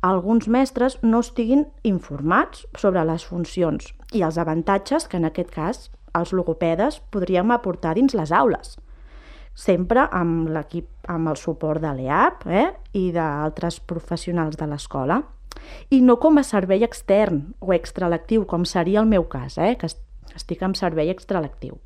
alguns 0.00 0.46
mestres 0.46 0.98
no 1.02 1.20
estiguin 1.24 1.66
informats 1.82 2.66
sobre 2.78 3.02
les 3.04 3.24
funcions 3.26 3.92
i 4.14 4.22
els 4.22 4.38
avantatges 4.38 5.08
que 5.08 5.18
en 5.18 5.26
aquest 5.26 5.50
cas 5.54 5.88
els 6.14 6.32
logopedes 6.32 7.00
podríem 7.10 7.50
aportar 7.50 7.96
dins 7.98 8.14
les 8.14 8.30
aules 8.32 8.76
sempre 9.58 10.04
amb 10.14 10.46
l'equip, 10.54 10.86
amb 11.10 11.32
el 11.32 11.36
suport 11.36 11.82
de 11.82 11.90
l'EAP 11.96 12.46
eh? 12.46 12.68
i 12.94 13.10
d'altres 13.14 13.80
professionals 13.80 14.56
de 14.60 14.68
l'escola 14.70 15.18
i 15.90 15.98
no 16.00 16.18
com 16.22 16.38
a 16.38 16.46
servei 16.46 16.84
extern 16.86 17.42
o 17.58 17.74
extralectiu, 17.74 18.46
com 18.46 18.64
seria 18.64 19.02
el 19.02 19.10
meu 19.10 19.26
cas, 19.26 19.58
eh? 19.58 19.74
que 19.80 19.90
estic 20.38 20.62
en 20.62 20.76
servei 20.78 21.10
extralectiu. 21.10 21.80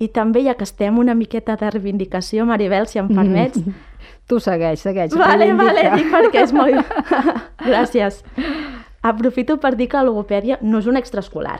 I 0.00 0.08
també, 0.08 0.42
ja 0.46 0.56
que 0.56 0.64
estem 0.64 0.98
una 0.98 1.14
miqueta 1.14 1.58
de 1.60 1.70
reivindicació, 1.74 2.46
Maribel, 2.48 2.88
si 2.88 3.00
em 3.02 3.08
permets... 3.12 3.60
Mm. 3.60 3.78
Tu 4.30 4.38
segueix, 4.38 4.78
segueix. 4.78 5.14
Vale, 5.18 5.48
vale, 5.58 5.82
dic 5.98 6.06
perquè 6.12 6.44
és 6.44 6.52
molt... 6.54 6.86
Gràcies. 7.68 8.20
Aprofito 9.02 9.56
per 9.58 9.74
dir 9.74 9.88
que 9.90 9.98
la 9.98 10.06
logopèdia 10.06 10.60
no 10.62 10.78
és 10.78 10.86
un 10.86 10.96
extraescolar. 11.00 11.58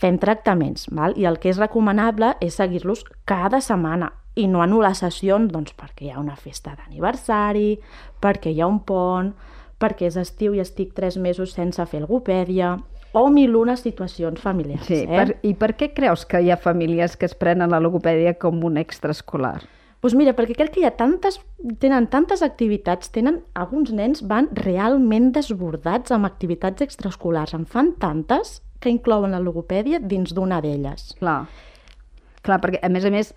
Fem 0.00 0.16
tractaments, 0.18 0.88
val? 0.96 1.12
i 1.20 1.28
el 1.28 1.36
que 1.38 1.52
és 1.52 1.60
recomanable 1.60 2.32
és 2.40 2.56
seguir-los 2.58 3.04
cada 3.28 3.60
setmana 3.60 4.08
i 4.40 4.48
no 4.48 4.62
anul·lar 4.64 4.94
sessions 4.96 5.52
doncs, 5.52 5.76
perquè 5.76 6.08
hi 6.08 6.14
ha 6.14 6.20
una 6.22 6.38
festa 6.40 6.72
d'aniversari, 6.72 7.76
perquè 8.24 8.50
hi 8.50 8.62
ha 8.64 8.70
un 8.72 8.80
pont, 8.88 9.34
perquè 9.78 10.08
és 10.08 10.16
estiu 10.16 10.56
i 10.56 10.62
estic 10.64 10.96
tres 10.96 11.18
mesos 11.20 11.52
sense 11.52 11.84
fer 11.90 12.00
logopèdia, 12.06 12.78
o 13.12 13.28
mil 13.30 13.56
una 13.56 13.76
situacions 13.76 14.40
familiars. 14.40 14.86
Sí, 14.88 15.02
eh? 15.04 15.08
per, 15.08 15.36
I 15.44 15.54
per 15.58 15.74
què 15.76 15.92
creus 15.94 16.24
que 16.28 16.40
hi 16.40 16.50
ha 16.50 16.58
famílies 16.60 17.16
que 17.16 17.28
es 17.28 17.36
prenen 17.38 17.70
la 17.72 17.80
logopèdia 17.80 18.34
com 18.40 18.64
un 18.64 18.80
extraescolar? 18.80 19.60
Doncs 20.02 20.16
pues 20.16 20.16
mira, 20.18 20.32
perquè 20.34 20.56
crec 20.58 20.72
que 20.74 20.80
hi 20.82 20.86
ha 20.88 20.96
tantes, 20.98 21.36
tenen 21.78 22.08
tantes 22.10 22.40
activitats, 22.42 23.12
tenen, 23.14 23.36
alguns 23.54 23.92
nens 23.94 24.24
van 24.26 24.48
realment 24.58 25.28
desbordats 25.36 26.10
amb 26.10 26.26
activitats 26.26 26.82
extraescolars, 26.82 27.54
en 27.54 27.68
fan 27.70 27.92
tantes 28.02 28.56
que 28.82 28.90
inclouen 28.90 29.30
la 29.30 29.38
logopèdia 29.38 30.00
dins 30.02 30.34
d'una 30.34 30.58
d'elles. 30.64 31.12
Clar. 31.20 31.44
Clar, 32.42 32.58
perquè 32.64 32.82
a 32.82 32.90
més 32.90 33.06
a 33.06 33.14
més 33.14 33.30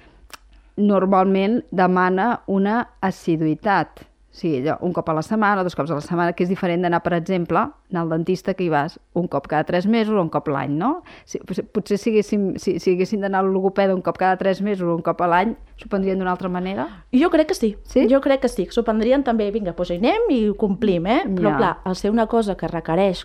normalment 0.82 1.62
demana 1.70 2.32
una 2.50 2.80
assiduïtat 3.06 4.02
Sí, 4.36 4.50
allò, 4.58 4.74
un 4.84 4.92
cop 4.92 5.08
a 5.08 5.14
la 5.16 5.22
setmana, 5.24 5.64
dos 5.64 5.78
cops 5.80 5.94
a 5.94 5.96
la 5.96 6.04
setmana, 6.04 6.34
que 6.36 6.44
és 6.44 6.50
diferent 6.52 6.82
d'anar, 6.84 7.00
per 7.06 7.14
exemple, 7.16 7.62
anar 7.94 8.02
al 8.02 8.10
dentista 8.12 8.52
que 8.54 8.66
hi 8.66 8.68
vas 8.74 8.98
un 9.16 9.30
cop 9.32 9.48
cada 9.48 9.64
tres 9.64 9.88
mesos 9.88 10.12
o 10.12 10.20
un 10.20 10.28
cop 10.34 10.50
l'any, 10.52 10.74
no? 10.76 10.90
Si, 11.24 11.40
potser 11.40 11.96
si 12.02 12.12
haguéssim, 12.12 12.44
si, 12.60 12.76
si 12.84 12.98
haguéssim 12.98 13.24
d'anar 13.24 13.46
al 13.46 13.54
logopeda 13.54 13.96
un 13.96 14.04
cop 14.04 14.20
cada 14.20 14.36
tres 14.36 14.60
mesos 14.60 14.90
o 14.92 14.98
un 14.98 15.06
cop 15.06 15.24
a 15.24 15.32
l'any, 15.32 15.56
s'ho 15.80 15.88
prendrien 15.88 16.20
d'una 16.20 16.36
altra 16.36 16.52
manera? 16.52 16.90
Jo 17.16 17.32
crec 17.32 17.54
que 17.54 17.56
sí. 17.56 17.78
Sí? 17.88 18.10
Jo 18.12 18.20
crec 18.20 18.44
que 18.44 18.52
sí. 18.52 18.68
S'ho 18.76 18.84
prendrien 18.84 19.24
també, 19.24 19.48
vinga, 19.56 19.72
doncs 19.72 19.96
hi 19.96 20.02
anem 20.04 20.28
i 20.36 20.42
ho 20.50 20.60
complim, 20.60 21.08
eh? 21.08 21.22
Però, 21.30 21.54
ja. 21.54 21.58
clar, 21.62 21.74
al 21.88 21.96
ser 21.96 22.12
una 22.12 22.28
cosa 22.28 22.60
que 22.60 22.68
requereix 22.68 23.24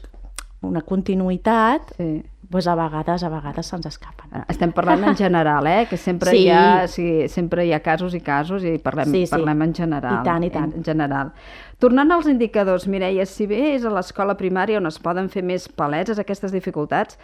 una 0.63 0.87
continuïtat, 0.87 1.97
sí 1.99 2.13
pues 2.51 2.67
a 2.67 2.75
vegades, 2.75 3.23
a 3.23 3.29
vegades 3.31 3.69
se'ns 3.71 3.87
escapen. 3.87 4.33
Ah, 4.35 4.45
estem 4.51 4.73
parlant 4.75 5.05
en 5.07 5.17
general, 5.17 5.67
eh? 5.71 5.87
Que 5.89 5.97
sempre, 5.97 6.33
sí. 6.35 6.43
hi 6.45 6.49
ha, 6.51 6.89
sí, 6.91 7.29
sempre 7.31 7.65
hi 7.67 7.73
ha 7.73 7.79
casos 7.81 8.17
i 8.19 8.21
casos 8.27 8.65
i 8.67 8.75
parlem, 8.83 9.13
sí, 9.13 9.21
sí. 9.23 9.31
parlem 9.31 9.63
en 9.69 9.75
general. 9.75 10.19
I 10.19 10.27
tant, 10.27 10.47
i 10.49 10.51
tant. 10.51 10.73
En 10.75 10.85
general. 10.85 11.31
Tornant 11.79 12.11
als 12.11 12.27
indicadors, 12.27 12.89
Mireia, 12.91 13.25
si 13.25 13.47
bé 13.47 13.77
és 13.77 13.87
a 13.87 13.93
l'escola 13.95 14.35
primària 14.35 14.81
on 14.83 14.91
es 14.91 14.99
poden 14.99 15.31
fer 15.31 15.45
més 15.47 15.69
paletes 15.71 16.19
aquestes 16.19 16.51
dificultats, 16.51 17.21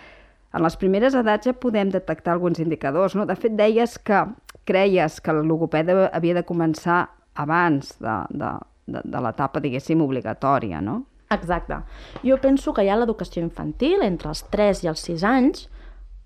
en 0.54 0.62
les 0.62 0.78
primeres 0.78 1.18
edats 1.18 1.50
ja 1.50 1.56
podem 1.59 1.90
detectar 1.90 2.37
alguns 2.37 2.62
indicadors, 2.62 3.18
no? 3.18 3.26
De 3.26 3.35
fet, 3.35 3.59
deies 3.59 3.99
que 3.99 4.23
creies 4.66 5.21
que 5.21 5.35
el 5.35 5.42
logopeda 5.47 6.06
havia 6.14 6.38
de 6.38 6.47
començar 6.47 7.02
abans 7.35 7.97
de, 7.99 8.16
de, 8.30 8.54
de, 8.87 9.02
de 9.02 9.26
l'etapa, 9.26 9.61
diguéssim, 9.61 10.00
obligatòria, 10.06 10.80
no? 10.80 11.02
Exacte. 11.30 11.80
Jo 12.23 12.38
penso 12.42 12.73
que 12.75 12.85
ja 12.87 12.97
l'educació 12.99 13.42
infantil, 13.42 14.02
entre 14.06 14.30
els 14.30 14.45
3 14.52 14.85
i 14.85 14.90
els 14.92 15.02
6 15.09 15.25
anys, 15.26 15.66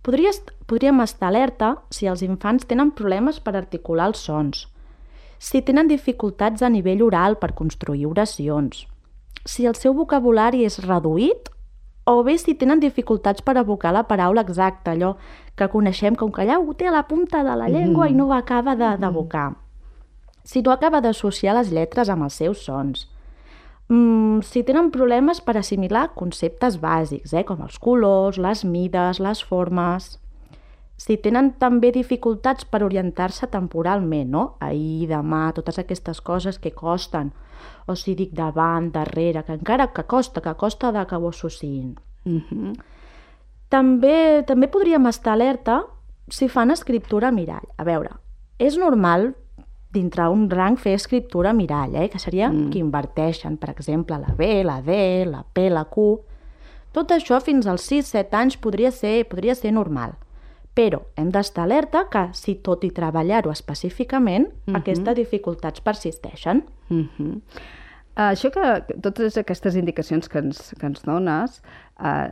podria, 0.02 0.32
podríem 0.68 1.00
estar 1.04 1.30
alerta 1.30 1.76
si 1.90 2.08
els 2.10 2.22
infants 2.26 2.66
tenen 2.68 2.92
problemes 2.96 3.40
per 3.40 3.56
articular 3.56 4.10
els 4.10 4.24
sons, 4.28 4.66
si 5.40 5.62
tenen 5.64 5.88
dificultats 5.88 6.62
a 6.62 6.68
nivell 6.68 7.06
oral 7.06 7.38
per 7.40 7.54
construir 7.56 8.04
oracions, 8.10 8.84
si 9.48 9.64
el 9.66 9.74
seu 9.74 9.96
vocabulari 9.96 10.66
és 10.68 10.82
reduït 10.84 11.48
o 12.10 12.20
bé 12.24 12.36
si 12.40 12.56
tenen 12.58 12.80
dificultats 12.80 13.40
per 13.44 13.56
evocar 13.60 13.92
la 13.94 14.04
paraula 14.08 14.44
exacta, 14.44 14.92
allò 14.92 15.14
que 15.56 15.68
coneixem 15.72 16.16
com 16.16 16.32
que 16.32 16.42
allà 16.44 16.58
ho 16.60 16.74
té 16.74 16.88
a 16.88 16.94
la 16.94 17.06
punta 17.08 17.44
de 17.46 17.56
la 17.56 17.68
llengua 17.68 18.08
mm. 18.08 18.12
i 18.12 18.16
no 18.16 18.28
ho 18.28 18.34
acaba 18.36 18.74
d'evocar. 18.76 19.50
De, 19.52 20.44
si 20.44 20.62
no 20.62 20.72
acaba 20.72 21.00
d'associar 21.04 21.54
les 21.56 21.70
lletres 21.70 22.08
amb 22.08 22.26
els 22.26 22.36
seus 22.40 22.64
sons, 22.64 23.06
Mm, 23.90 24.42
si 24.46 24.62
tenen 24.62 24.92
problemes 24.94 25.40
per 25.42 25.56
assimilar 25.58 26.12
conceptes 26.14 26.76
bàsics, 26.78 27.32
eh, 27.34 27.42
com 27.44 27.58
els 27.64 27.78
colors, 27.82 28.38
les 28.38 28.64
mides, 28.64 29.20
les 29.20 29.44
formes... 29.44 30.16
Si 31.00 31.14
tenen 31.16 31.54
també 31.56 31.88
dificultats 31.96 32.66
per 32.68 32.82
orientar-se 32.84 33.46
temporalment, 33.48 34.26
no? 34.34 34.42
Ahir, 34.60 35.06
demà, 35.08 35.46
totes 35.56 35.78
aquestes 35.80 36.18
coses 36.20 36.58
que 36.60 36.74
costen. 36.76 37.30
O 37.88 37.96
si 37.96 38.12
dic 38.18 38.34
davant, 38.36 38.90
darrere, 38.92 39.40
que 39.46 39.56
encara 39.56 39.86
que 39.96 40.04
costa, 40.04 40.42
que 40.44 40.52
costa 40.60 40.90
de 40.92 41.06
que 41.08 41.16
ho 41.16 41.28
associïn. 41.28 41.96
Mm 42.24 42.42
-hmm. 42.50 42.74
també, 43.70 44.44
també 44.46 44.68
podríem 44.68 45.06
estar 45.06 45.32
alerta 45.32 45.86
si 46.28 46.48
fan 46.48 46.70
escriptura 46.70 47.30
mirall. 47.30 47.66
A 47.78 47.84
veure, 47.84 48.10
és 48.58 48.76
normal 48.76 49.34
dintre 49.92 50.28
un 50.30 50.48
rang 50.50 50.78
fer 50.78 50.94
escriptura 50.94 51.52
mirall, 51.52 51.96
eh? 51.96 52.08
que 52.08 52.18
seria 52.18 52.50
mm. 52.50 52.70
que 52.70 52.78
inverteixen, 52.78 53.56
per 53.58 53.72
exemple, 53.74 54.18
la 54.18 54.34
B, 54.38 54.62
la 54.64 54.80
D, 54.82 55.26
la 55.26 55.44
P, 55.44 55.70
la 55.70 55.86
Q... 55.90 56.10
Tot 56.90 57.12
això 57.14 57.36
fins 57.38 57.68
als 57.70 57.84
6-7 57.86 58.34
anys 58.34 58.56
podria 58.58 58.90
ser, 58.90 59.22
podria 59.30 59.54
ser 59.54 59.70
normal. 59.76 60.16
Però 60.74 61.04
hem 61.18 61.28
d'estar 61.30 61.68
alerta 61.68 62.08
que 62.10 62.24
si 62.34 62.56
tot 62.66 62.82
i 62.82 62.90
treballar-ho 62.94 63.52
específicament, 63.52 64.48
mm 64.48 64.72
-hmm. 64.72 64.80
aquestes 64.80 65.14
dificultats 65.14 65.80
persisteixen. 65.80 66.64
Mm 66.88 67.08
-hmm. 67.16 67.40
Uh, 68.16 68.32
això 68.34 68.50
que, 68.50 68.94
totes 69.00 69.36
aquestes 69.38 69.76
indicacions 69.76 70.28
que 70.28 70.38
ens, 70.38 70.74
que 70.80 70.86
ens 70.86 71.02
dones, 71.02 71.62
uh, 72.00 72.28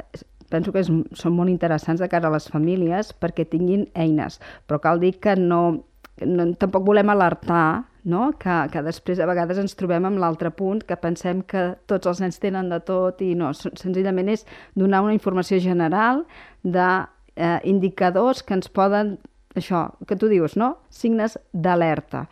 penso 0.51 0.73
que 0.73 0.81
és, 0.81 0.91
són 1.13 1.37
molt 1.37 1.53
interessants 1.53 2.01
de 2.01 2.09
cara 2.09 2.29
a 2.29 2.35
les 2.35 2.49
famílies 2.51 3.13
perquè 3.21 3.47
tinguin 3.49 3.87
eines, 3.95 4.41
però 4.67 4.81
cal 4.81 5.01
dir 5.01 5.15
que 5.23 5.37
no, 5.37 5.85
no, 6.27 6.47
tampoc 6.59 6.85
volem 6.87 7.11
alertar 7.13 7.85
no? 8.09 8.33
que, 8.41 8.57
que 8.73 8.83
després 8.83 9.21
a 9.21 9.27
vegades 9.29 9.59
ens 9.61 9.77
trobem 9.79 10.05
amb 10.09 10.19
l'altre 10.23 10.51
punt, 10.55 10.83
que 10.87 10.97
pensem 10.99 11.43
que 11.47 11.75
tots 11.91 12.09
els 12.11 12.21
nens 12.25 12.41
tenen 12.43 12.71
de 12.73 12.81
tot 12.85 13.21
i 13.23 13.35
no, 13.39 13.53
senzillament 13.55 14.29
és 14.33 14.47
donar 14.79 15.03
una 15.05 15.17
informació 15.17 15.61
general 15.63 16.25
d'indicadors 16.65 18.43
eh, 18.43 18.47
que 18.49 18.59
ens 18.59 18.69
poden, 18.73 19.19
això 19.59 19.89
que 20.09 20.17
tu 20.17 20.31
dius, 20.33 20.57
no? 20.57 20.77
signes 20.91 21.39
d'alerta 21.53 22.27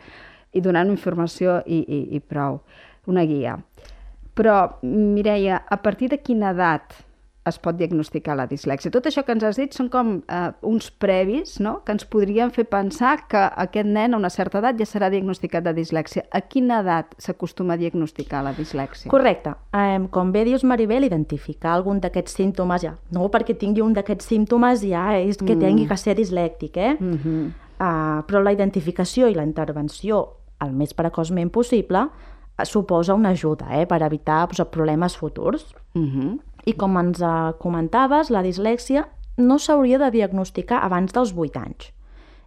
i 0.56 0.62
donar 0.64 0.86
informació 0.88 1.60
i, 1.66 1.82
i, 1.82 2.00
i 2.16 2.20
prou, 2.20 2.62
una 3.06 3.26
guia. 3.28 3.58
Però, 4.36 4.78
Mireia, 4.84 5.62
a 5.68 5.76
partir 5.80 6.10
de 6.12 6.18
quina 6.24 6.50
edat 6.52 7.05
es 7.46 7.58
pot 7.62 7.76
diagnosticar 7.78 8.36
la 8.38 8.46
dislèxia. 8.50 8.90
Tot 8.94 9.06
això 9.08 9.22
que 9.26 9.34
ens 9.36 9.44
has 9.46 9.58
dit 9.60 9.74
són 9.76 9.88
com 9.92 10.12
eh, 10.18 10.50
uns 10.66 10.88
previs 10.90 11.56
no? 11.62 11.78
que 11.86 11.94
ens 11.94 12.06
podrien 12.10 12.50
fer 12.54 12.66
pensar 12.70 13.14
que 13.30 13.42
aquest 13.66 13.88
nen 13.88 14.14
a 14.14 14.20
una 14.20 14.30
certa 14.32 14.60
edat 14.62 14.80
ja 14.80 14.88
serà 14.88 15.10
diagnosticat 15.12 15.64
de 15.66 15.74
dislèxia. 15.76 16.26
A 16.34 16.42
quina 16.50 16.80
edat 16.82 17.14
s'acostuma 17.22 17.76
a 17.76 17.80
diagnosticar 17.80 18.42
la 18.46 18.54
dislèxia? 18.56 19.10
Correcte. 19.12 19.54
Eh, 19.76 20.00
com 20.10 20.32
bé 20.34 20.44
dius, 20.48 20.64
Maribel, 20.66 21.06
identificar 21.06 21.76
algun 21.76 22.02
d'aquests 22.02 22.38
símptomes 22.40 22.82
ja. 22.82 22.96
No 23.14 23.30
perquè 23.32 23.56
tingui 23.58 23.84
un 23.84 23.94
d'aquests 23.96 24.26
símptomes 24.32 24.82
ja 24.86 25.08
és 25.18 25.38
que 25.38 25.54
mm. 25.54 25.62
tingui 25.62 25.86
que 25.86 26.00
ser 26.00 26.16
dislèctic, 26.18 26.76
eh? 26.76 26.96
Mm 26.98 27.18
-hmm. 27.18 27.46
uh, 27.78 28.22
però 28.26 28.42
la 28.42 28.52
identificació 28.52 29.28
i 29.28 29.34
la 29.34 29.44
intervenció 29.44 30.28
el 30.60 30.72
més 30.72 30.94
precoçment 30.94 31.50
possible 31.50 31.98
uh, 31.98 32.64
suposa 32.64 33.14
una 33.14 33.30
ajuda 33.30 33.66
eh, 33.80 33.86
per 33.86 34.02
evitar 34.02 34.48
pues, 34.48 34.66
problemes 34.68 35.16
futurs. 35.16 35.74
Mm 35.94 36.06
-hmm. 36.06 36.38
I 36.66 36.75
com 36.75 36.99
ens 36.99 37.23
eh, 37.23 37.35
comentaves, 37.62 38.32
la 38.35 38.42
dislèxia 38.42 39.06
no 39.37 39.58
s'hauria 39.58 40.00
de 40.02 40.11
diagnosticar 40.11 40.82
abans 40.82 41.14
dels 41.14 41.35
8 41.37 41.61
anys. 41.62 41.92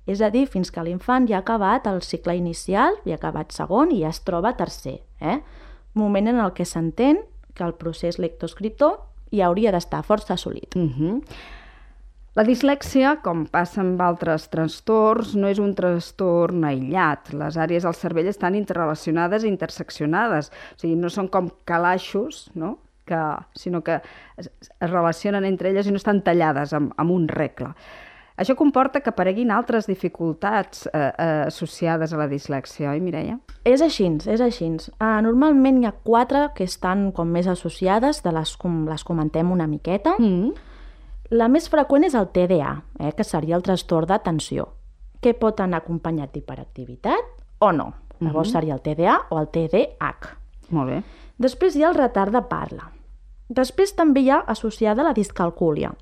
És 0.10 0.24
a 0.26 0.32
dir, 0.34 0.48
fins 0.50 0.72
que 0.74 0.84
l'infant 0.84 1.28
ja 1.30 1.38
ha 1.38 1.44
acabat 1.46 1.88
el 1.88 2.02
cicle 2.02 2.36
inicial, 2.36 2.98
ja 3.06 3.16
ha 3.16 3.22
acabat 3.22 3.54
segon 3.54 3.94
i 3.94 4.02
ja 4.02 4.10
es 4.10 4.24
troba 4.26 4.56
tercer. 4.58 5.00
Eh? 5.22 5.38
Moment 5.94 6.32
en 6.32 6.42
el 6.42 6.52
que 6.58 6.66
s'entén 6.66 7.22
que 7.54 7.64
el 7.64 7.76
procés 7.78 8.18
lectoescriptor 8.20 8.98
ja 9.32 9.48
hauria 9.48 9.72
d'estar 9.76 10.02
força 10.08 10.34
assolit. 10.34 10.76
Uh 10.76 10.82
mhm. 10.82 10.92
-huh. 11.00 11.24
La 12.38 12.44
dislèxia, 12.46 13.22
com 13.22 13.48
passa 13.48 13.82
amb 13.82 14.00
altres 14.02 14.50
trastorns, 14.50 15.34
no 15.36 15.48
és 15.48 15.58
un 15.60 15.74
trastorn 15.76 16.64
aïllat. 16.64 17.34
Les 17.34 17.58
àrees 17.58 17.84
del 17.84 17.94
cervell 17.94 18.28
estan 18.28 18.56
interrelacionades 18.56 19.44
i 19.44 19.48
interseccionades. 19.48 20.52
O 20.76 20.80
sigui, 20.80 20.96
no 20.96 21.10
són 21.10 21.28
com 21.28 21.50
calaixos, 21.66 22.52
no? 22.54 22.78
Que, 23.10 23.24
sinó 23.58 23.82
que 23.84 23.98
es, 24.38 24.52
es 24.70 24.90
relacionen 24.90 25.48
entre 25.50 25.74
elles 25.74 25.90
i 25.90 25.96
no 25.96 26.00
estan 26.00 26.22
tallades 26.24 26.76
amb, 26.78 26.94
amb 27.02 27.16
un 27.16 27.28
regle. 27.32 27.74
Això 28.40 28.56
comporta 28.56 29.02
que 29.04 29.12
apareguin 29.12 29.50
altres 29.52 29.88
dificultats 29.90 30.86
eh, 30.88 31.00
eh, 31.12 31.26
associades 31.50 32.14
a 32.14 32.20
la 32.22 32.30
dislèxia, 32.32 32.94
oi, 32.94 33.02
Mireia? 33.04 33.36
És 33.68 33.84
així, 33.84 34.08
és 34.32 34.40
així. 34.40 34.70
Uh, 34.96 35.18
normalment 35.26 35.82
hi 35.82 35.90
ha 35.90 35.92
quatre 36.08 36.46
que 36.56 36.64
estan 36.64 37.10
com 37.16 37.28
més 37.36 37.50
associades, 37.52 38.22
de 38.24 38.32
les, 38.32 38.54
com 38.62 38.86
les 38.88 39.04
comentem 39.04 39.52
una 39.52 39.68
miqueta. 39.68 40.16
Mm. 40.16 40.54
La 41.36 41.50
més 41.52 41.68
freqüent 41.70 42.08
és 42.08 42.16
el 42.16 42.30
TDA, 42.32 42.78
eh, 43.02 43.12
que 43.18 43.28
seria 43.28 43.58
el 43.60 43.66
trastorn 43.66 44.08
d'atenció, 44.08 44.70
que 45.20 45.36
pot 45.36 45.60
anar 45.60 45.84
acompanyat 45.84 46.32
d'hiperactivitat 46.32 47.60
o 47.60 47.74
no. 47.76 47.92
Llavors 48.24 48.52
seria 48.56 48.76
el 48.76 48.82
TDA 48.84 49.18
o 49.32 49.40
el 49.40 49.52
TDAH. 49.52 50.32
Molt 50.76 50.92
bé. 50.92 51.02
Després 51.40 51.76
hi 51.76 51.84
ha 51.84 51.92
el 51.92 52.00
retard 52.00 52.36
de 52.36 52.42
parla. 52.48 52.90
Després 53.50 53.96
també 53.98 54.22
hi 54.22 54.30
ha 54.30 54.44
associada 54.48 55.04
la 55.04 55.14
discalcúlia. 55.14 55.94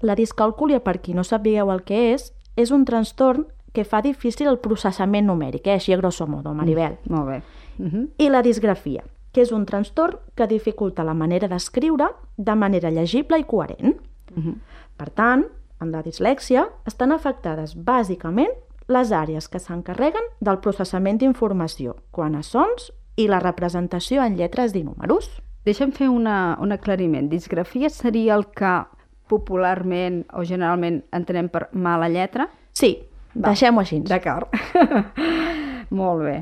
La 0.00 0.16
discalcúlia, 0.16 0.80
per 0.80 0.98
qui 1.00 1.14
no 1.14 1.24
sapigueu 1.24 1.70
el 1.70 1.82
que 1.84 2.12
és, 2.14 2.32
és 2.56 2.72
un 2.72 2.84
trastorn 2.84 3.46
que 3.72 3.84
fa 3.84 4.02
difícil 4.02 4.48
el 4.48 4.58
processament 4.60 5.26
numèric, 5.28 5.66
eh? 5.66 5.78
així 5.78 5.92
a 5.92 6.00
grosso 6.00 6.26
modo, 6.26 6.52
Maribel. 6.54 6.98
Molt 7.08 7.28
bé. 7.28 7.42
Uh 7.78 7.86
-huh. 7.86 8.08
I 8.18 8.28
la 8.28 8.42
disgrafia, 8.42 9.04
que 9.32 9.42
és 9.42 9.52
un 9.52 9.64
trastorn 9.66 10.18
que 10.34 10.46
dificulta 10.46 11.04
la 11.04 11.14
manera 11.14 11.48
d'escriure 11.48 12.08
de 12.36 12.54
manera 12.54 12.90
llegible 12.90 13.38
i 13.38 13.44
coherent. 13.44 13.96
Uh 14.36 14.44
-huh. 14.44 14.54
Per 14.96 15.10
tant, 15.10 15.46
en 15.80 15.90
la 15.90 16.02
dislèxia 16.02 16.68
estan 16.86 17.12
afectades 17.12 17.74
bàsicament 17.76 18.52
les 18.88 19.10
àrees 19.10 19.48
que 19.48 19.58
s'encarreguen 19.58 20.22
del 20.40 20.58
processament 20.58 21.18
d'informació, 21.18 21.96
quan 22.10 22.34
a 22.34 22.42
sons 22.42 22.92
i 23.16 23.28
la 23.28 23.40
representació 23.40 24.22
en 24.22 24.36
lletres 24.36 24.74
i 24.74 24.84
números. 24.84 25.42
Deixa'm 25.66 25.92
fer 25.94 26.08
una, 26.10 26.56
un 26.62 26.74
aclariment. 26.74 27.28
Disgrafia 27.30 27.90
seria 27.92 28.34
el 28.34 28.48
que 28.50 28.72
popularment 29.30 30.22
o 30.36 30.44
generalment 30.44 31.02
entenem 31.14 31.48
per 31.52 31.68
mala 31.72 32.08
lletra? 32.12 32.48
Sí, 32.76 32.96
deixem-ho 33.32 33.82
així. 33.84 34.00
D'acord. 34.08 34.50
Molt 35.92 36.24
bé. 36.24 36.36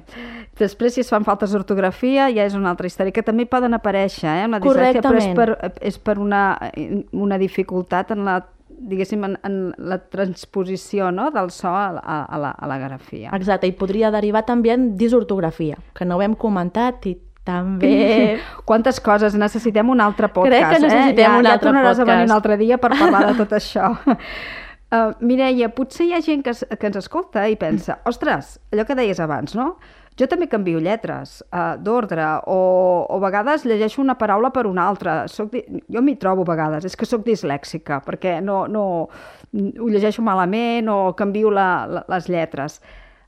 Després, 0.61 0.95
si 0.95 1.03
es 1.03 1.11
fan 1.11 1.27
faltes 1.27 1.51
d'ortografia, 1.55 2.29
ja 2.31 2.47
és 2.47 2.55
una 2.55 2.71
altra 2.71 2.87
història, 2.87 3.15
que 3.15 3.25
també 3.27 3.49
poden 3.51 3.75
aparèixer, 3.75 4.31
eh, 4.31 4.47
amb 4.47 4.57
la 4.57 4.63
dislèxia, 4.63 5.03
però 5.03 5.19
és 5.19 5.29
per, 5.37 5.75
és 5.91 5.99
per 5.99 6.17
una, 6.23 6.45
una 7.13 7.39
dificultat 7.41 8.15
en 8.15 8.25
la 8.29 8.41
diguéssim, 8.81 9.25
en, 9.27 9.35
en 9.45 9.57
la 9.77 9.99
transposició 10.09 11.11
no? 11.13 11.27
del 11.35 11.51
so 11.53 11.69
a, 11.69 11.91
a, 12.01 12.23
a, 12.25 12.39
la, 12.41 12.51
a 12.57 12.69
la 12.71 12.79
grafia. 12.81 13.29
Exacte, 13.37 13.69
i 13.69 13.75
podria 13.77 14.09
derivar 14.15 14.47
també 14.49 14.73
en 14.73 14.95
disortografia, 14.97 15.77
que 15.93 16.07
no 16.09 16.17
ho 16.17 16.25
hem 16.25 16.37
comentat 16.39 17.05
i 17.11 17.13
també... 17.47 18.41
Quantes 18.69 19.01
coses, 19.05 19.37
necessitem 19.39 19.93
un 19.93 20.01
altre 20.05 20.31
podcast. 20.33 20.57
Crec 20.57 20.75
que 20.75 20.83
necessitem 20.87 21.27
eh? 21.27 21.29
ja, 21.29 21.37
un 21.39 21.47
ja 21.49 21.55
altre 21.57 21.69
tornaràs 21.69 21.97
podcast. 21.97 22.09
a 22.09 22.13
venir 22.13 22.29
un 22.29 22.35
altre 22.37 22.59
dia 22.61 22.81
per 22.83 22.93
parlar 22.97 23.23
de 23.31 23.37
tot 23.41 23.55
això. 23.61 23.95
Uh, 24.91 25.13
Mireia, 25.23 25.69
potser 25.71 26.09
hi 26.09 26.15
ha 26.17 26.21
gent 26.25 26.43
que, 26.43 26.53
que 26.53 26.89
ens 26.91 26.99
escolta 26.99 27.47
i 27.47 27.55
pensa, 27.59 28.01
ostres, 28.11 28.57
allò 28.75 28.85
que 28.89 28.99
deies 28.99 29.21
abans, 29.23 29.55
no? 29.55 29.77
Jo 30.19 30.27
també 30.29 30.49
canvio 30.51 30.81
lletres 30.83 31.39
uh, 31.49 31.77
d'ordre 31.81 32.25
o, 32.51 32.57
o 33.07 33.17
a 33.17 33.21
vegades 33.23 33.63
llegeixo 33.65 34.03
una 34.03 34.19
paraula 34.21 34.51
per 34.53 34.67
una 34.69 34.89
altra. 34.91 35.23
Soc 35.31 35.53
di... 35.55 35.63
Jo 35.89 36.03
m'hi 36.05 36.17
trobo 36.21 36.45
a 36.45 36.51
vegades, 36.51 36.85
és 36.85 36.99
que 36.99 37.09
sóc 37.09 37.23
dislèxica, 37.25 38.01
perquè 38.05 38.41
no, 38.45 38.65
no, 38.69 38.85
ho 39.55 39.89
llegeixo 39.89 40.25
malament 40.27 40.91
o 40.93 41.15
canvio 41.17 41.55
la, 41.55 41.69
la, 41.89 42.05
les 42.11 42.29
lletres. 42.29 42.81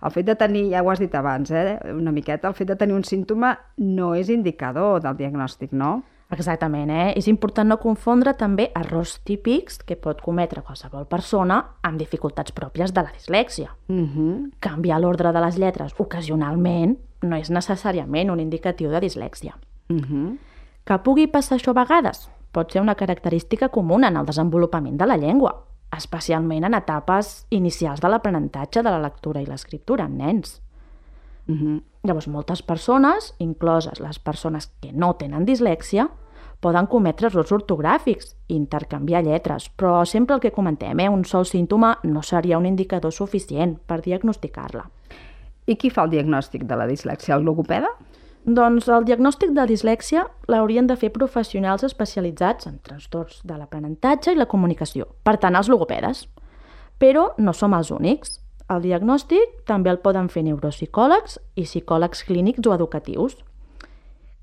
El 0.02 0.10
fet 0.10 0.26
de 0.26 0.34
tenir, 0.34 0.64
ja 0.72 0.82
ho 0.82 0.90
has 0.90 0.98
dit 0.98 1.12
abans, 1.14 1.50
eh, 1.50 1.78
una 1.94 2.12
miqueta, 2.12 2.48
el 2.48 2.54
fet 2.54 2.68
de 2.72 2.76
tenir 2.76 2.94
un 2.94 3.04
símptoma 3.04 3.58
no 3.76 4.14
és 4.18 4.28
indicador 4.30 5.00
del 5.02 5.16
diagnòstic, 5.16 5.72
no? 5.72 6.02
Exactament, 6.32 6.90
eh? 6.90 7.12
És 7.16 7.28
important 7.28 7.68
no 7.68 7.76
confondre 7.78 8.32
també 8.34 8.70
errors 8.78 9.18
típics 9.28 9.78
que 9.84 9.98
pot 10.00 10.22
cometre 10.24 10.62
qualsevol 10.64 11.04
persona 11.06 11.58
amb 11.84 12.00
dificultats 12.00 12.54
pròpies 12.56 12.94
de 12.96 13.02
la 13.02 13.12
dislèxia. 13.12 13.68
Uh 13.88 13.96
-huh. 13.96 14.50
Canviar 14.58 15.00
l'ordre 15.00 15.32
de 15.32 15.40
les 15.40 15.58
lletres 15.58 15.94
ocasionalment 15.98 16.96
no 17.22 17.36
és 17.36 17.50
necessàriament 17.50 18.30
un 18.30 18.40
indicatiu 18.40 18.90
de 18.90 19.00
dislèxia. 19.00 19.54
Uh 19.90 19.96
-huh. 19.96 20.38
Que 20.84 20.98
pugui 20.98 21.26
passar 21.26 21.58
això 21.58 21.70
a 21.70 21.84
vegades 21.84 22.30
pot 22.52 22.70
ser 22.70 22.82
una 22.82 22.94
característica 22.94 23.68
comuna 23.68 24.08
en 24.08 24.16
el 24.16 24.26
desenvolupament 24.26 24.98
de 25.00 25.06
la 25.06 25.16
llengua, 25.16 25.64
especialment 25.96 26.64
en 26.64 26.74
etapes 26.74 27.46
inicials 27.50 28.00
de 28.00 28.08
l'aprenentatge 28.08 28.82
de 28.82 28.90
la 28.90 29.00
lectura 29.02 29.42
i 29.42 29.46
l'escriptura 29.46 30.06
en 30.06 30.18
nens. 30.18 30.62
Uh 31.48 31.54
-huh. 31.54 31.82
Llavors, 32.02 32.28
moltes 32.28 32.62
persones, 32.62 33.34
incloses 33.38 34.00
les 34.00 34.18
persones 34.18 34.66
que 34.80 34.92
no 34.92 35.14
tenen 35.14 35.44
dislèxia, 35.44 36.08
poden 36.62 36.86
cometre 36.86 37.26
errors 37.26 37.52
ortogràfics 37.52 38.36
i 38.48 38.54
intercanviar 38.54 39.24
lletres, 39.24 39.70
però 39.76 40.04
sempre 40.04 40.34
el 40.34 40.40
que 40.40 40.52
comentem, 40.52 41.00
eh, 41.00 41.08
un 41.08 41.24
sol 41.24 41.44
símptoma 41.44 41.98
no 42.02 42.22
seria 42.22 42.58
un 42.58 42.66
indicador 42.66 43.12
suficient 43.12 43.78
per 43.86 44.00
diagnosticar-la. 44.00 44.88
I 45.66 45.76
qui 45.76 45.90
fa 45.90 46.04
el 46.04 46.10
diagnòstic 46.10 46.64
de 46.64 46.76
la 46.76 46.86
dislèxia? 46.86 47.36
El 47.36 47.44
logopeda? 47.44 47.88
Doncs 48.42 48.88
el 48.90 49.04
diagnòstic 49.06 49.52
de 49.54 49.64
dislèxia 49.70 50.24
l'haurien 50.50 50.88
de 50.90 50.96
fer 50.98 51.12
professionals 51.14 51.84
especialitzats 51.86 52.66
en 52.66 52.80
trastorns 52.82 53.38
de 53.46 53.54
l'aprenentatge 53.54 54.32
i 54.34 54.38
la 54.38 54.48
comunicació, 54.50 55.06
per 55.22 55.36
tant, 55.38 55.54
els 55.54 55.70
logopedes. 55.70 56.24
Però 56.98 57.28
no 57.38 57.54
som 57.54 57.74
els 57.78 57.92
únics. 57.94 58.40
El 58.68 58.82
diagnòstic 58.82 59.62
també 59.68 59.92
el 59.92 60.00
poden 60.02 60.26
fer 60.28 60.42
neuropsicòlegs 60.42 61.38
i 61.54 61.68
psicòlegs 61.68 62.24
clínics 62.26 62.66
o 62.66 62.74
educatius. 62.74 63.38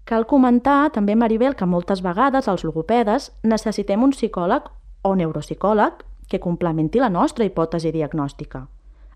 Cal 0.07 0.25
comentar 0.25 0.93
també, 0.95 1.15
Maribel, 1.15 1.55
que 1.55 1.67
moltes 1.67 1.99
vegades 2.01 2.47
els 2.47 2.63
logopedes 2.63 3.31
necessitem 3.43 4.03
un 4.03 4.15
psicòleg 4.15 4.71
o 5.03 5.15
neuropsicòleg 5.15 6.03
que 6.29 6.39
complementi 6.39 7.03
la 7.03 7.11
nostra 7.11 7.45
hipòtesi 7.45 7.91
diagnòstica 7.91 8.67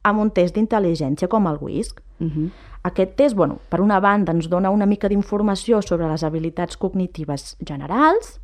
amb 0.03 0.19
un 0.19 0.31
test 0.35 0.57
d'intel·ligència 0.57 1.29
com 1.31 1.47
el 1.47 1.57
WISC. 1.61 2.01
Uh 2.19 2.27
-huh. 2.27 2.49
Aquest 2.83 3.15
test, 3.15 3.35
bueno, 3.35 3.59
per 3.71 3.79
una 3.81 3.99
banda, 4.03 4.33
ens 4.35 4.49
dona 4.51 4.69
una 4.69 4.85
mica 4.85 5.07
d'informació 5.07 5.81
sobre 5.81 6.09
les 6.11 6.23
habilitats 6.23 6.75
cognitives 6.77 7.55
generals 7.63 8.39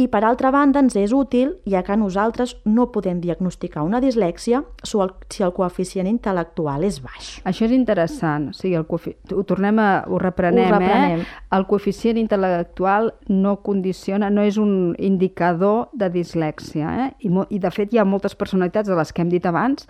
i, 0.00 0.06
per 0.08 0.22
altra 0.24 0.48
banda, 0.48 0.80
ens 0.80 0.94
és 0.96 1.12
útil, 1.12 1.50
ja 1.68 1.82
que 1.84 1.92
nosaltres 1.98 2.54
no 2.64 2.86
podem 2.94 3.18
diagnosticar 3.20 3.82
una 3.84 4.00
dislèxia 4.00 4.62
si 4.86 4.96
el, 4.96 5.52
coeficient 5.52 6.08
intel·lectual 6.08 6.86
és 6.88 7.02
baix. 7.04 7.34
Això 7.44 7.66
és 7.66 7.74
interessant. 7.76 8.48
O 8.54 8.56
sigui, 8.56 8.78
el 8.80 8.86
coefi... 8.88 9.12
ho 9.34 9.44
tornem 9.44 9.76
a... 9.82 9.90
ho 10.08 10.16
reprenem, 10.22 10.70
Ho 10.70 10.78
reprenem. 10.78 11.20
eh? 11.20 11.42
El 11.52 11.66
coeficient 11.68 12.16
intel·lectual 12.22 13.12
no 13.28 13.58
condiciona, 13.66 14.30
no 14.32 14.46
és 14.46 14.56
un 14.56 14.94
indicador 14.96 15.90
de 15.92 16.08
dislèxia, 16.16 16.96
eh? 17.04 17.10
I, 17.28 17.28
mo... 17.28 17.44
I 17.52 17.60
de 17.60 17.74
fet 17.74 17.92
hi 17.92 18.00
ha 18.00 18.08
moltes 18.08 18.38
personalitats 18.40 18.88
de 18.88 18.96
les 18.96 19.12
que 19.12 19.20
hem 19.20 19.36
dit 19.36 19.44
abans 19.52 19.84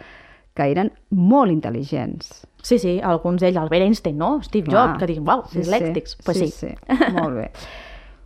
que 0.58 0.66
eren 0.66 0.90
molt 1.14 1.54
intel·ligents. 1.54 2.40
Sí, 2.62 2.78
sí, 2.78 2.98
alguns 3.02 3.40
d'ells, 3.40 3.56
Albert 3.60 3.86
Einstein, 3.86 4.18
no? 4.18 4.40
Steve 4.44 4.68
Clar. 4.68 4.90
Jobs, 4.90 5.00
que 5.00 5.08
diuen, 5.10 5.28
uau, 5.28 5.44
dislèctics. 5.52 6.18
Pues 6.24 6.38
sí, 6.38 6.50
sí. 6.52 6.72
sí. 6.74 7.12
Molt 7.16 7.38
bé. 7.38 7.46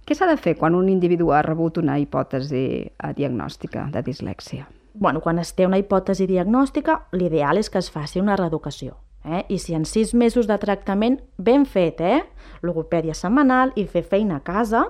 Què 0.05 0.17
s'ha 0.17 0.29
de 0.29 0.37
fer 0.37 0.57
quan 0.61 0.75
un 0.77 0.91
individu 0.93 1.31
ha 1.33 1.41
rebut 1.47 1.79
una 1.81 1.97
hipòtesi 2.01 2.65
eh, 2.85 3.13
diagnòstica 3.17 3.87
de 3.93 4.03
dislèxia? 4.05 4.67
Bueno, 4.95 5.23
quan 5.25 5.41
es 5.41 5.55
té 5.57 5.67
una 5.67 5.79
hipòtesi 5.81 6.27
diagnòstica, 6.29 7.01
l'ideal 7.17 7.59
és 7.59 7.71
que 7.71 7.81
es 7.81 7.89
faci 7.91 8.21
una 8.21 8.37
reeducació. 8.37 8.99
Eh? 9.25 9.47
I 9.49 9.59
si 9.59 9.75
en 9.75 9.87
sis 9.89 10.13
mesos 10.15 10.47
de 10.47 10.59
tractament 10.61 11.23
ben 11.39 11.65
fet, 11.65 12.03
eh? 12.05 12.21
logopèdia 12.63 13.17
setmanal 13.17 13.73
i 13.81 13.87
fer 13.89 14.05
feina 14.05 14.43
a 14.43 14.45
casa, 14.45 14.85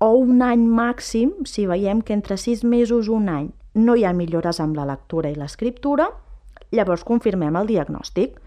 o 0.00 0.12
un 0.16 0.40
any 0.46 0.62
màxim, 0.64 1.34
si 1.44 1.66
veiem 1.68 2.00
que 2.00 2.14
entre 2.14 2.38
sis 2.40 2.62
mesos 2.64 3.10
un 3.12 3.28
any 3.28 3.50
no 3.74 3.96
hi 3.96 4.06
ha 4.06 4.14
millores 4.16 4.60
amb 4.62 4.78
la 4.78 4.86
lectura 4.88 5.30
i 5.30 5.36
l'escriptura, 5.36 6.08
llavors 6.72 7.04
confirmem 7.04 7.58
el 7.58 7.68
diagnòstic. 7.68 8.38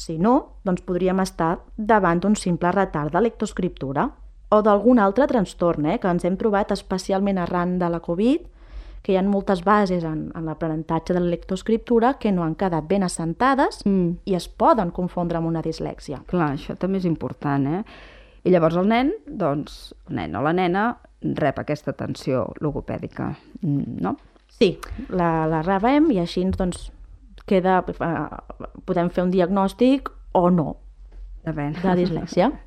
Si 0.00 0.16
no, 0.16 0.60
doncs 0.64 0.80
podríem 0.88 1.20
estar 1.20 1.58
davant 1.76 2.22
d'un 2.22 2.36
simple 2.38 2.72
retard 2.72 3.12
de 3.12 3.20
lectoescriptura 3.20 4.06
o 4.50 4.62
d'algun 4.64 4.98
altre 4.98 5.26
trastorn 5.28 5.90
eh, 5.92 5.98
que 6.00 6.08
ens 6.08 6.24
hem 6.24 6.38
trobat 6.40 6.72
especialment 6.72 7.38
arran 7.38 7.76
de 7.78 7.90
la 7.92 8.00
Covid, 8.00 8.46
que 9.02 9.12
hi 9.12 9.18
ha 9.18 9.24
moltes 9.24 9.62
bases 9.64 10.04
en, 10.04 10.26
en 10.36 10.48
l'aprenentatge 10.48 11.14
de 11.16 11.20
la 11.20 11.32
lectoescriptura 11.32 12.14
que 12.20 12.32
no 12.32 12.44
han 12.44 12.56
quedat 12.56 12.88
ben 12.88 13.04
assentades 13.04 13.80
Mm. 13.84 14.16
i 14.24 14.34
es 14.36 14.48
poden 14.48 14.90
confondre 14.90 15.38
amb 15.38 15.48
una 15.48 15.62
dislèxia. 15.64 16.22
Clar, 16.26 16.54
això 16.56 16.76
també 16.76 16.98
és 17.00 17.08
important, 17.08 17.66
eh? 17.66 17.82
I 18.44 18.50
llavors 18.50 18.76
el 18.80 18.88
nen, 18.88 19.12
doncs, 19.26 19.92
el 20.08 20.16
nen 20.16 20.36
o 20.36 20.42
la 20.42 20.52
nena 20.56 20.84
rep 21.20 21.60
aquesta 21.60 21.92
atenció 21.92 22.46
logopèdica, 22.60 23.34
mm, 23.60 24.00
no? 24.00 24.16
Sí, 24.48 24.78
la, 25.08 25.46
la 25.46 25.60
rebem 25.62 26.10
i 26.12 26.18
així 26.20 26.44
doncs, 26.56 26.90
queda, 27.50 27.80
eh, 27.82 28.62
podem 28.86 29.10
fer 29.10 29.26
un 29.26 29.34
diagnòstic 29.34 30.10
o 30.38 30.46
no 30.54 30.70
Depèn. 31.44 31.76
de 31.82 31.98
dislèxia. 32.04 32.52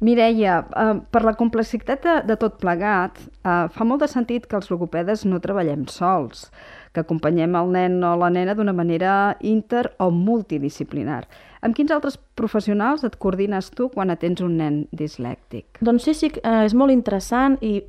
Mireia, 0.00 0.60
eh, 0.62 1.00
per 1.10 1.24
la 1.26 1.34
complexitat 1.34 2.04
de, 2.04 2.14
de 2.28 2.36
tot 2.38 2.60
plegat, 2.62 3.18
eh, 3.42 3.66
fa 3.74 3.84
molt 3.84 4.04
de 4.04 4.08
sentit 4.10 4.46
que 4.46 4.56
els 4.58 4.70
logopedes 4.70 5.24
no 5.26 5.40
treballem 5.42 5.88
sols, 5.90 6.46
que 6.94 7.02
acompanyem 7.02 7.56
el 7.58 7.72
nen 7.74 7.98
o 8.06 8.14
la 8.16 8.30
nena 8.30 8.54
d'una 8.54 8.72
manera 8.72 9.36
inter 9.40 9.88
o 9.98 10.10
multidisciplinar. 10.14 11.24
Amb 11.66 11.74
quins 11.74 11.90
altres 11.90 12.18
professionals 12.38 13.02
et 13.02 13.18
coordines 13.18 13.72
tu 13.74 13.88
quan 13.90 14.14
atens 14.14 14.40
un 14.44 14.54
nen 14.60 14.84
dislèctic? 14.94 15.80
Doncs 15.82 16.06
sí, 16.06 16.14
sí, 16.14 16.30
eh, 16.44 16.62
és 16.68 16.74
molt 16.78 16.94
interessant 16.94 17.58
i 17.60 17.80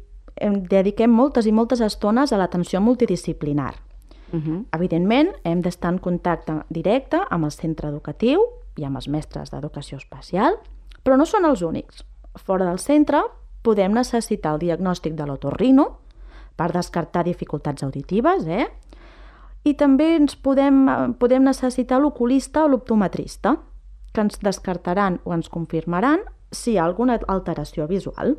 em 0.41 0.63
dediquem 0.71 1.12
moltes 1.13 1.45
i 1.45 1.54
moltes 1.54 1.82
estones 1.84 2.34
a 2.34 2.39
l'atenció 2.41 2.82
multidisciplinar. 2.82 3.75
Uh 4.31 4.39
-huh. 4.39 4.65
Evidentment, 4.71 5.29
hem 5.43 5.61
d'estar 5.61 5.91
en 5.93 5.99
contacte 5.99 6.63
directe 6.69 7.19
amb 7.29 7.45
el 7.45 7.51
centre 7.51 7.89
educatiu 7.89 8.39
i 8.75 8.83
amb 8.83 8.95
els 8.95 9.07
mestres 9.07 9.51
d'educació 9.51 9.97
especial, 9.97 10.57
però 11.03 11.17
no 11.17 11.25
són 11.25 11.45
els 11.45 11.61
únics. 11.61 12.05
Fora 12.35 12.65
del 12.65 12.79
centre 12.79 13.21
podem 13.61 13.93
necessitar 13.93 14.53
el 14.53 14.59
diagnòstic 14.59 15.13
de 15.13 15.25
l'otorrino 15.25 15.99
per 16.55 16.71
descartar 16.71 17.23
dificultats 17.23 17.83
auditives, 17.83 18.45
eh? 18.47 18.67
I 19.63 19.73
també 19.73 20.15
ens 20.15 20.35
podem, 20.35 21.15
podem 21.19 21.43
necessitar 21.43 21.99
l'oculista 21.99 22.63
o 22.63 22.67
l'optometrista, 22.67 23.57
que 24.13 24.21
ens 24.21 24.39
descartaran 24.41 25.19
o 25.23 25.33
ens 25.33 25.49
confirmaran 25.49 26.19
si 26.51 26.73
hi 26.73 26.77
ha 26.77 26.85
alguna 26.85 27.19
alteració 27.27 27.87
visual. 27.87 28.37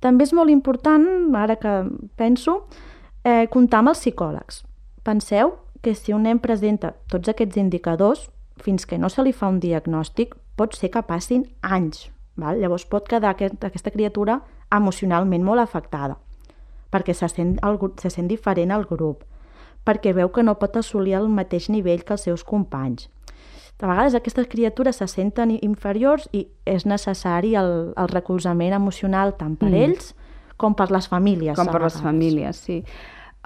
També 0.00 0.26
és 0.26 0.34
molt 0.36 0.52
important, 0.52 1.06
ara 1.34 1.56
que 1.56 1.72
penso, 2.16 2.66
eh, 3.26 3.46
comptar 3.50 3.82
amb 3.82 3.92
els 3.92 4.02
psicòlegs. 4.04 4.62
Penseu 5.02 5.56
que 5.82 5.94
si 5.94 6.14
un 6.14 6.26
nen 6.26 6.38
presenta 6.42 6.94
tots 7.10 7.28
aquests 7.30 7.58
indicadors, 7.60 8.28
fins 8.62 8.86
que 8.86 8.98
no 8.98 9.10
se 9.12 9.22
li 9.22 9.34
fa 9.36 9.50
un 9.52 9.60
diagnòstic, 9.60 10.34
pot 10.56 10.74
ser 10.74 10.90
que 10.94 11.02
passin 11.06 11.44
anys. 11.62 12.08
Val? 12.36 12.60
Llavors 12.60 12.86
pot 12.88 13.08
quedar 13.08 13.34
aquest, 13.34 13.58
aquesta 13.64 13.92
criatura 13.92 14.40
emocionalment 14.72 15.44
molt 15.44 15.62
afectada, 15.62 16.16
perquè 16.92 17.14
se 17.14 17.28
sent, 17.32 17.56
el, 17.64 17.78
se 18.00 18.10
sent 18.12 18.28
diferent 18.28 18.72
al 18.72 18.86
grup, 18.88 19.24
perquè 19.86 20.14
veu 20.14 20.30
que 20.32 20.42
no 20.42 20.56
pot 20.58 20.76
assolir 20.76 21.16
el 21.18 21.28
mateix 21.28 21.68
nivell 21.70 22.04
que 22.04 22.16
els 22.16 22.26
seus 22.28 22.44
companys. 22.44 23.08
De 23.76 23.84
vegades 23.84 24.14
aquestes 24.16 24.48
criatures 24.48 24.96
se 24.96 25.06
senten 25.06 25.52
inferiors 25.60 26.30
i 26.32 26.46
és 26.64 26.86
necessari 26.88 27.54
el, 27.60 27.92
el 27.92 28.08
recolzament 28.08 28.72
emocional 28.72 29.34
tant 29.36 29.58
per 29.60 29.68
mm. 29.68 29.82
ells 29.84 30.14
com 30.56 30.74
per 30.74 30.88
les 30.90 31.08
famílies. 31.12 31.56
Com 31.58 31.68
per 31.68 31.82
les 31.84 31.98
famílies, 32.00 32.62
sí. 32.64 32.80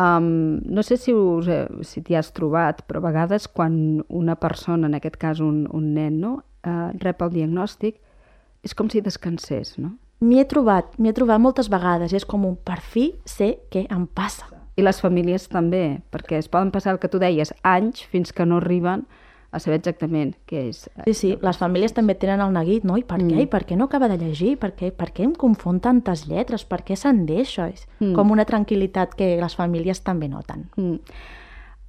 Um, 0.01 0.61
no 0.65 0.83
sé 0.83 0.97
si, 0.97 1.13
us, 1.13 1.49
si 1.85 2.01
t'hi 2.01 2.17
has 2.17 2.31
trobat, 2.33 2.85
però 2.89 3.03
a 3.03 3.09
vegades 3.11 3.49
quan 3.53 3.75
una 4.09 4.37
persona, 4.41 4.89
en 4.89 4.97
aquest 4.97 5.19
cas 5.21 5.43
un, 5.45 5.67
un 5.77 5.91
nen, 5.97 6.21
no, 6.23 6.39
uh, 6.65 6.87
rep 7.03 7.21
el 7.27 7.35
diagnòstic, 7.35 7.99
és 8.65 8.77
com 8.77 8.89
si 8.89 9.03
descansés, 9.05 9.75
no? 9.81 9.93
M'hi 10.25 10.41
he 10.41 10.47
trobat, 10.49 10.97
m'hi 11.01 11.11
he 11.11 11.17
trobat 11.17 11.41
moltes 11.41 11.69
vegades, 11.73 12.15
és 12.17 12.25
com 12.29 12.47
un 12.49 12.57
per 12.57 12.79
fi 12.81 13.11
sé 13.29 13.55
què 13.73 13.87
em 13.93 14.07
passa. 14.07 14.49
I 14.81 14.85
les 14.85 15.01
famílies 15.03 15.49
també, 15.53 16.01
perquè 16.13 16.39
es 16.41 16.49
poden 16.49 16.73
passar 16.73 16.95
el 16.95 17.01
que 17.03 17.09
tu 17.13 17.21
deies, 17.21 17.53
anys 17.67 18.05
fins 18.09 18.33
que 18.33 18.47
no 18.49 18.61
arriben 18.61 19.05
a 19.51 19.59
saber 19.59 19.81
exactament 19.81 20.37
què 20.49 20.63
és. 20.69 20.85
Eh, 20.95 21.11
sí, 21.11 21.15
sí, 21.19 21.33
les 21.43 21.59
famílies 21.59 21.95
també 21.97 22.15
tenen 22.19 22.43
el 22.45 22.55
neguit, 22.55 22.87
no? 22.87 22.97
I 23.01 23.05
per 23.07 23.19
què? 23.19 23.35
Mm. 23.35 23.43
I 23.45 23.51
per 23.51 23.65
què 23.67 23.79
no 23.79 23.89
acaba 23.91 24.11
de 24.11 24.21
llegir? 24.21 24.55
Per 24.63 24.73
què, 24.79 24.93
per 24.95 25.11
què 25.17 25.27
em 25.27 25.35
confon 25.35 25.81
tantes 25.83 26.29
lletres? 26.31 26.65
Per 26.69 26.83
què 26.87 26.99
se'n 26.99 27.25
deixa? 27.27 27.69
És 27.75 27.89
mm. 27.99 28.15
com 28.19 28.31
una 28.31 28.47
tranquil·litat 28.47 29.19
que 29.19 29.35
les 29.41 29.59
famílies 29.59 30.05
també 30.07 30.31
noten. 30.31 30.69
Mm. 30.79 31.03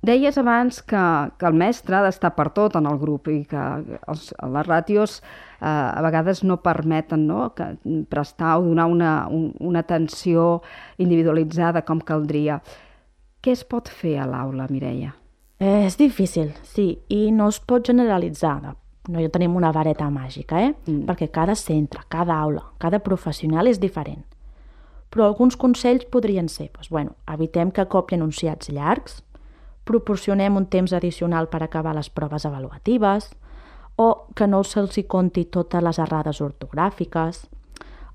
Deies 0.01 0.37
abans 0.41 0.81
que, 0.81 1.01
que 1.37 1.45
el 1.45 1.53
mestre 1.53 1.99
ha 1.99 2.01
d'estar 2.01 2.31
per 2.33 2.47
tot 2.55 2.73
en 2.79 2.87
el 2.89 2.97
grup 2.97 3.29
i 3.29 3.43
que 3.45 3.65
els, 4.09 4.31
les 4.33 4.65
ràtios 4.65 5.19
eh, 5.21 5.69
a 5.69 6.01
vegades 6.01 6.41
no 6.41 6.57
permeten 6.65 7.27
no? 7.29 7.51
Que 7.53 7.75
prestar 8.09 8.55
o 8.57 8.65
donar 8.65 8.89
una, 8.89 9.13
un, 9.29 9.51
una 9.61 9.85
atenció 9.85 10.63
individualitzada 10.97 11.85
com 11.85 12.01
caldria. 12.01 12.57
Què 13.45 13.53
es 13.53 13.61
pot 13.61 13.93
fer 13.93 14.17
a 14.17 14.25
l'aula, 14.25 14.65
Mireia? 14.73 15.13
Eh, 15.61 15.85
és 15.85 15.97
difícil, 15.97 16.55
sí, 16.65 17.03
i 17.13 17.29
no 17.29 17.45
es 17.53 17.59
pot 17.61 17.85
generalitzar. 17.85 18.55
No 19.13 19.21
tenim 19.29 19.53
una 19.55 19.69
vareta 19.71 20.07
màgica, 20.09 20.57
eh? 20.57 20.71
Mm. 20.87 21.03
Perquè 21.05 21.27
cada 21.29 21.53
centre, 21.53 22.01
cada 22.09 22.39
aula, 22.41 22.63
cada 22.81 22.97
professional 23.05 23.69
és 23.69 23.77
diferent. 23.79 24.23
Però 25.13 25.27
alguns 25.27 25.57
consells 25.61 26.07
podrien 26.09 26.49
ser, 26.49 26.71
doncs, 26.73 26.89
bueno, 26.89 27.13
evitem 27.29 27.69
que 27.69 27.85
copi 27.85 28.17
enunciats 28.17 28.71
llargs, 28.73 29.21
proporcionem 29.85 30.57
un 30.57 30.65
temps 30.65 30.93
addicional 30.97 31.49
per 31.49 31.61
acabar 31.61 31.93
les 31.93 32.09
proves 32.09 32.45
avaluatives, 32.45 33.29
o 33.97 34.07
que 34.33 34.47
no 34.47 34.63
se'ls 34.63 34.97
hi 34.97 35.03
conti 35.05 35.45
totes 35.45 35.83
les 35.83 35.99
errades 36.01 36.41
ortogràfiques, 36.41 37.43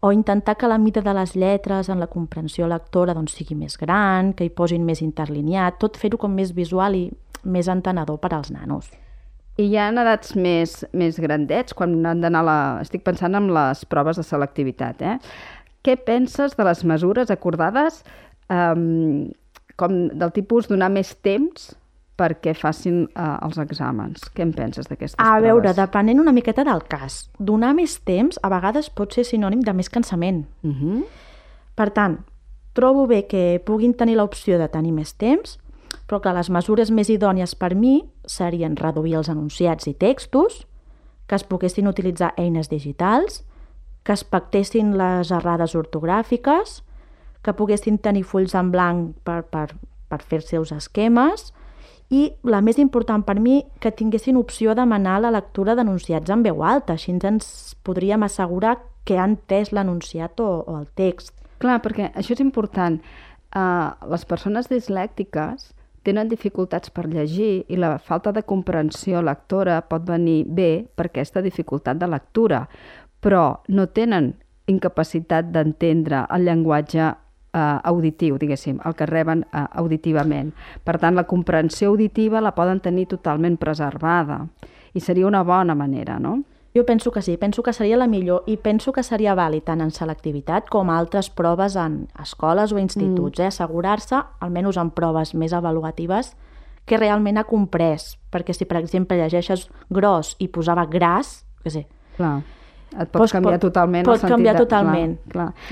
o 0.07 0.13
intentar 0.13 0.57
que 0.57 0.69
la 0.69 0.79
mida 0.79 1.01
de 1.03 1.13
les 1.15 1.35
lletres 1.35 1.89
en 1.89 1.99
la 1.99 2.07
comprensió 2.07 2.69
lectora 2.71 3.15
doncs, 3.17 3.33
sigui 3.35 3.57
més 3.59 3.75
gran, 3.81 4.31
que 4.39 4.47
hi 4.47 4.53
posin 4.55 4.85
més 4.87 5.01
interlineat, 5.03 5.81
tot 5.83 5.99
fer-ho 5.99 6.21
com 6.23 6.31
més 6.31 6.53
visual 6.55 6.95
i 6.95 7.09
més 7.43 7.67
entenedor 7.67 8.21
per 8.23 8.31
als 8.37 8.53
nanos. 8.55 8.93
I 9.59 9.67
hi 9.67 9.75
ha 9.81 9.89
edats 9.91 10.37
més, 10.39 10.77
més 10.95 11.19
grandets, 11.19 11.75
quan 11.75 11.97
han 12.07 12.23
d'anar 12.23 12.45
la... 12.47 12.59
Estic 12.85 13.03
pensant 13.03 13.35
en 13.35 13.51
les 13.57 13.83
proves 13.91 14.21
de 14.21 14.25
selectivitat, 14.29 15.03
eh? 15.03 15.17
Què 15.83 15.97
penses 16.07 16.55
de 16.55 16.69
les 16.69 16.85
mesures 16.87 17.33
acordades 17.35 18.05
um, 18.47 19.27
com 19.75 19.99
del 20.15 20.35
tipus 20.39 20.71
donar 20.71 20.93
més 20.95 21.17
temps 21.19 21.73
perquè 22.17 22.55
facin 22.57 23.05
uh, 23.05 23.37
els 23.45 23.59
exàmens. 23.61 24.25
Què 24.33 24.45
en 24.47 24.55
penses 24.57 24.89
d'aquestes 24.89 25.19
proves? 25.19 25.37
A 25.37 25.43
veure, 25.45 25.75
depenent 25.77 26.23
una 26.23 26.33
miqueta 26.33 26.65
del 26.65 26.83
cas. 26.89 27.27
Donar 27.39 27.75
més 27.77 27.99
temps 28.09 28.41
a 28.43 28.51
vegades 28.53 28.89
pot 28.89 29.13
ser 29.13 29.27
sinònim 29.29 29.61
de 29.65 29.77
més 29.77 29.93
cansament. 29.93 30.47
Uh 30.63 30.69
mhm. 30.69 30.81
-huh. 30.81 31.05
Per 31.77 31.91
tant, 31.91 32.25
trobo 32.73 33.07
bé 33.07 33.27
que 33.27 33.61
puguin 33.65 33.93
tenir 33.95 34.17
l'opció 34.17 34.59
de 34.59 34.69
tenir 34.69 34.93
més 34.93 35.13
temps, 35.13 35.59
però 36.09 36.21
que 36.21 36.33
les 36.33 36.51
mesures 36.51 36.91
més 36.91 37.09
idònies 37.09 37.55
per 37.55 37.75
mi 37.75 38.09
serien 38.25 38.77
reduir 38.77 39.15
els 39.15 39.29
enunciats 39.29 39.87
i 39.87 39.95
textos, 39.95 40.67
que 41.27 41.35
es 41.35 41.45
poguessin 41.45 41.89
utilitzar 41.89 42.33
eines 42.37 42.69
digitals, 42.69 43.45
que 44.05 44.13
es 44.13 44.25
pactessin 44.25 44.97
les 44.97 45.31
errades 45.31 45.75
ortogràfiques, 45.75 46.83
que 47.43 47.53
poguessin 47.53 47.99
tenir 47.99 48.23
fulls 48.25 48.55
en 48.55 48.71
blanc 48.71 49.17
per, 49.25 49.43
per, 49.43 49.75
per 50.09 50.23
fer 50.23 50.39
els 50.39 50.49
seus 50.49 50.73
esquemes 50.73 51.53
i, 52.11 52.31
la 52.47 52.61
més 52.63 52.79
important 52.79 53.25
per 53.27 53.39
mi, 53.43 53.61
que 53.83 53.91
tinguessin 53.91 54.37
opció 54.39 54.75
de 54.75 54.83
demanar 54.85 55.19
la 55.25 55.33
lectura 55.35 55.75
d'enunciats 55.75 56.31
en 56.31 56.45
veu 56.47 56.63
alta, 56.63 56.95
així 56.95 57.17
ens 57.17 57.75
podríem 57.83 58.23
assegurar 58.23 58.77
que 59.07 59.19
han 59.19 59.37
entès 59.37 59.73
l'enunciat 59.73 60.41
o, 60.41 60.51
o 60.67 60.77
el 60.79 60.87
text. 60.95 61.35
Clar, 61.59 61.81
perquè 61.83 62.13
això 62.15 62.35
és 62.37 62.43
important. 62.45 63.01
Uh, 63.57 63.95
les 64.11 64.27
persones 64.29 64.69
dislèctiques 64.71 65.73
tenen 66.07 66.31
dificultats 66.31 66.93
per 66.95 67.09
llegir 67.11 67.65
i 67.67 67.79
la 67.81 67.97
falta 67.99 68.31
de 68.35 68.45
comprensió 68.47 69.23
lectora 69.23 69.81
pot 69.91 70.05
venir 70.07 70.45
bé 70.47 70.87
per 70.95 71.09
aquesta 71.09 71.43
dificultat 71.43 71.99
de 71.99 72.07
lectura, 72.11 72.67
però 73.21 73.63
no 73.69 73.89
tenen 73.91 74.35
incapacitat 74.71 75.51
d'entendre 75.55 76.27
el 76.35 76.47
llenguatge 76.47 77.11
auditiu, 77.59 78.39
diguéssim, 78.39 78.81
el 78.85 78.95
que 78.95 79.07
reben 79.07 79.45
eh, 79.53 79.65
auditivament. 79.81 80.53
Per 80.85 80.99
tant, 81.03 81.17
la 81.17 81.25
comprensió 81.25 81.91
auditiva 81.91 82.41
la 82.41 82.55
poden 82.55 82.81
tenir 82.85 83.07
totalment 83.09 83.57
preservada 83.57 84.45
i 84.95 85.01
seria 85.01 85.27
una 85.27 85.43
bona 85.45 85.75
manera, 85.75 86.19
no? 86.19 86.43
Jo 86.77 86.85
penso 86.85 87.11
que 87.11 87.23
sí, 87.23 87.39
penso 87.39 87.63
que 87.63 87.73
seria 87.73 87.97
la 87.97 88.07
millor 88.07 88.45
i 88.47 88.59
penso 88.61 88.93
que 88.93 89.03
seria 89.03 89.33
vàlid 89.35 89.65
tant 89.65 89.81
en 89.81 89.91
selectivitat 89.91 90.69
com 90.69 90.91
altres 90.93 91.31
proves 91.33 91.73
en 91.81 92.03
escoles 92.21 92.75
o 92.77 92.79
instituts, 92.79 93.39
mm. 93.39 93.43
eh? 93.43 93.47
assegurar-se, 93.49 94.21
almenys 94.45 94.77
en 94.77 94.91
proves 94.93 95.33
més 95.33 95.55
avaluatives, 95.57 96.35
que 96.85 97.01
realment 97.01 97.41
ha 97.41 97.47
comprès, 97.49 98.19
perquè 98.31 98.53
si 98.53 98.69
per 98.69 98.77
exemple 98.83 99.17
llegeixes 99.17 99.71
gros 99.89 100.35
i 100.39 100.51
posava 100.53 100.85
gras, 100.85 101.47
que 101.65 101.73
sé, 101.73 101.87
clar. 102.21 102.43
Et 102.93 103.09
pot 103.09 103.25
doncs 103.25 103.33
canviar 103.35 103.57
pot, 103.57 103.67
totalment 103.71 104.05
pot 104.05 104.15
el 104.15 104.21
sentit. 104.21 104.29
Pot 104.29 104.37
canviar 104.37 104.57
totalment 104.61 105.19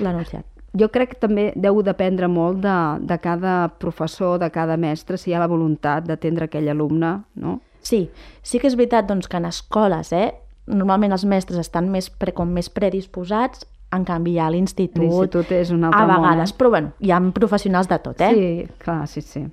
l'anunciat. 0.01 0.54
Jo 0.75 0.89
crec 0.91 1.15
que 1.15 1.21
també 1.23 1.51
deu 1.55 1.79
dependre 1.87 2.27
molt 2.29 2.59
de, 2.65 2.79
de 3.07 3.19
cada 3.23 3.69
professor, 3.79 4.41
de 4.43 4.51
cada 4.51 4.77
mestre, 4.77 5.19
si 5.19 5.31
hi 5.31 5.37
ha 5.37 5.43
la 5.43 5.51
voluntat 5.51 6.09
d'atendre 6.09 6.49
aquell 6.49 6.69
alumne, 6.73 7.21
no? 7.39 7.61
Sí, 7.85 8.09
sí 8.43 8.59
que 8.59 8.67
és 8.67 8.75
veritat 8.79 9.07
doncs, 9.07 9.29
que 9.29 9.39
en 9.39 9.47
escoles 9.47 10.11
eh, 10.17 10.33
normalment 10.67 11.15
els 11.15 11.27
mestres 11.29 11.61
estan 11.61 11.91
més, 11.93 12.09
pre, 12.11 12.33
com 12.35 12.51
més 12.51 12.71
predisposats, 12.73 13.67
en 13.95 14.05
canvi 14.09 14.35
ja 14.39 14.51
l'institut... 14.51 15.05
L'institut 15.05 15.53
és 15.55 15.71
un 15.75 15.85
altre 15.87 16.03
A 16.03 16.09
vegades, 16.11 16.51
món, 16.51 16.59
però 16.59 16.71
bueno, 16.75 16.93
hi 17.05 17.13
ha 17.15 17.21
professionals 17.37 17.91
de 17.91 18.01
tot, 18.03 18.25
eh? 18.25 18.33
Sí, 18.35 18.79
clar, 18.83 19.03
sí, 19.11 19.23
sí. 19.23 19.45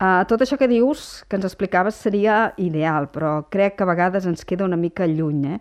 Uh, 0.00 0.22
tot 0.24 0.40
això 0.40 0.56
que 0.56 0.70
dius, 0.70 1.26
que 1.28 1.36
ens 1.36 1.44
explicaves, 1.44 1.98
seria 2.00 2.54
ideal, 2.56 3.10
però 3.12 3.42
crec 3.52 3.76
que 3.76 3.84
a 3.84 3.90
vegades 3.90 4.24
ens 4.30 4.46
queda 4.48 4.64
una 4.64 4.78
mica 4.80 5.04
lluny, 5.10 5.56
eh? 5.56 5.58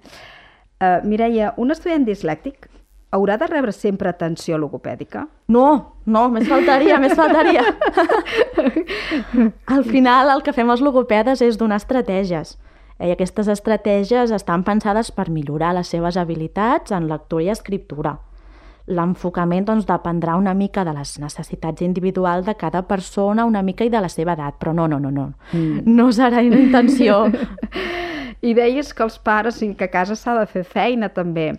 Uh, 0.80 1.02
Mireia, 1.04 1.52
un 1.60 1.76
estudiant 1.76 2.06
dislèctic 2.08 2.69
haurà 3.12 3.38
de 3.42 3.48
rebre 3.50 3.74
sempre 3.74 4.10
atenció 4.10 4.58
logopèdica? 4.58 5.26
No, 5.48 5.96
no, 6.06 6.28
més 6.30 6.48
faltaria, 6.48 7.00
més 7.02 7.16
faltaria. 7.18 7.64
Al 9.76 9.86
final 9.86 10.34
el 10.36 10.44
que 10.46 10.54
fem 10.54 10.70
els 10.70 10.82
logopedes 10.86 11.42
és 11.46 11.58
donar 11.58 11.82
estratègies 11.82 12.58
i 13.00 13.14
aquestes 13.14 13.48
estratègies 13.48 14.32
estan 14.36 14.66
pensades 14.68 15.12
per 15.16 15.30
millorar 15.32 15.72
les 15.78 15.88
seves 15.88 16.18
habilitats 16.20 16.92
en 16.92 17.08
lectura 17.08 17.46
i 17.46 17.54
escriptura. 17.54 18.18
L'enfocament 18.90 19.68
doncs, 19.68 19.86
dependrà 19.88 20.36
una 20.36 20.56
mica 20.58 20.84
de 20.84 20.96
les 20.98 21.14
necessitats 21.22 21.86
individuals 21.86 22.48
de 22.48 22.56
cada 22.58 22.82
persona, 22.90 23.46
una 23.46 23.62
mica 23.62 23.86
i 23.86 23.92
de 23.94 24.02
la 24.02 24.10
seva 24.10 24.34
edat, 24.34 24.58
però 24.60 24.74
no, 24.74 24.88
no, 24.90 25.00
no, 25.00 25.12
no. 25.14 25.28
Mm. 25.54 25.86
No 25.86 26.10
serà 26.12 26.42
una 26.44 26.60
intenció. 26.60 27.28
I 28.50 28.56
deies 28.58 28.92
que 28.94 29.06
els 29.06 29.20
pares, 29.20 29.62
que 29.62 29.86
a 29.86 29.94
casa 29.94 30.18
s'ha 30.18 30.36
de 30.40 30.48
fer 30.50 30.66
feina 30.66 31.12
també. 31.14 31.54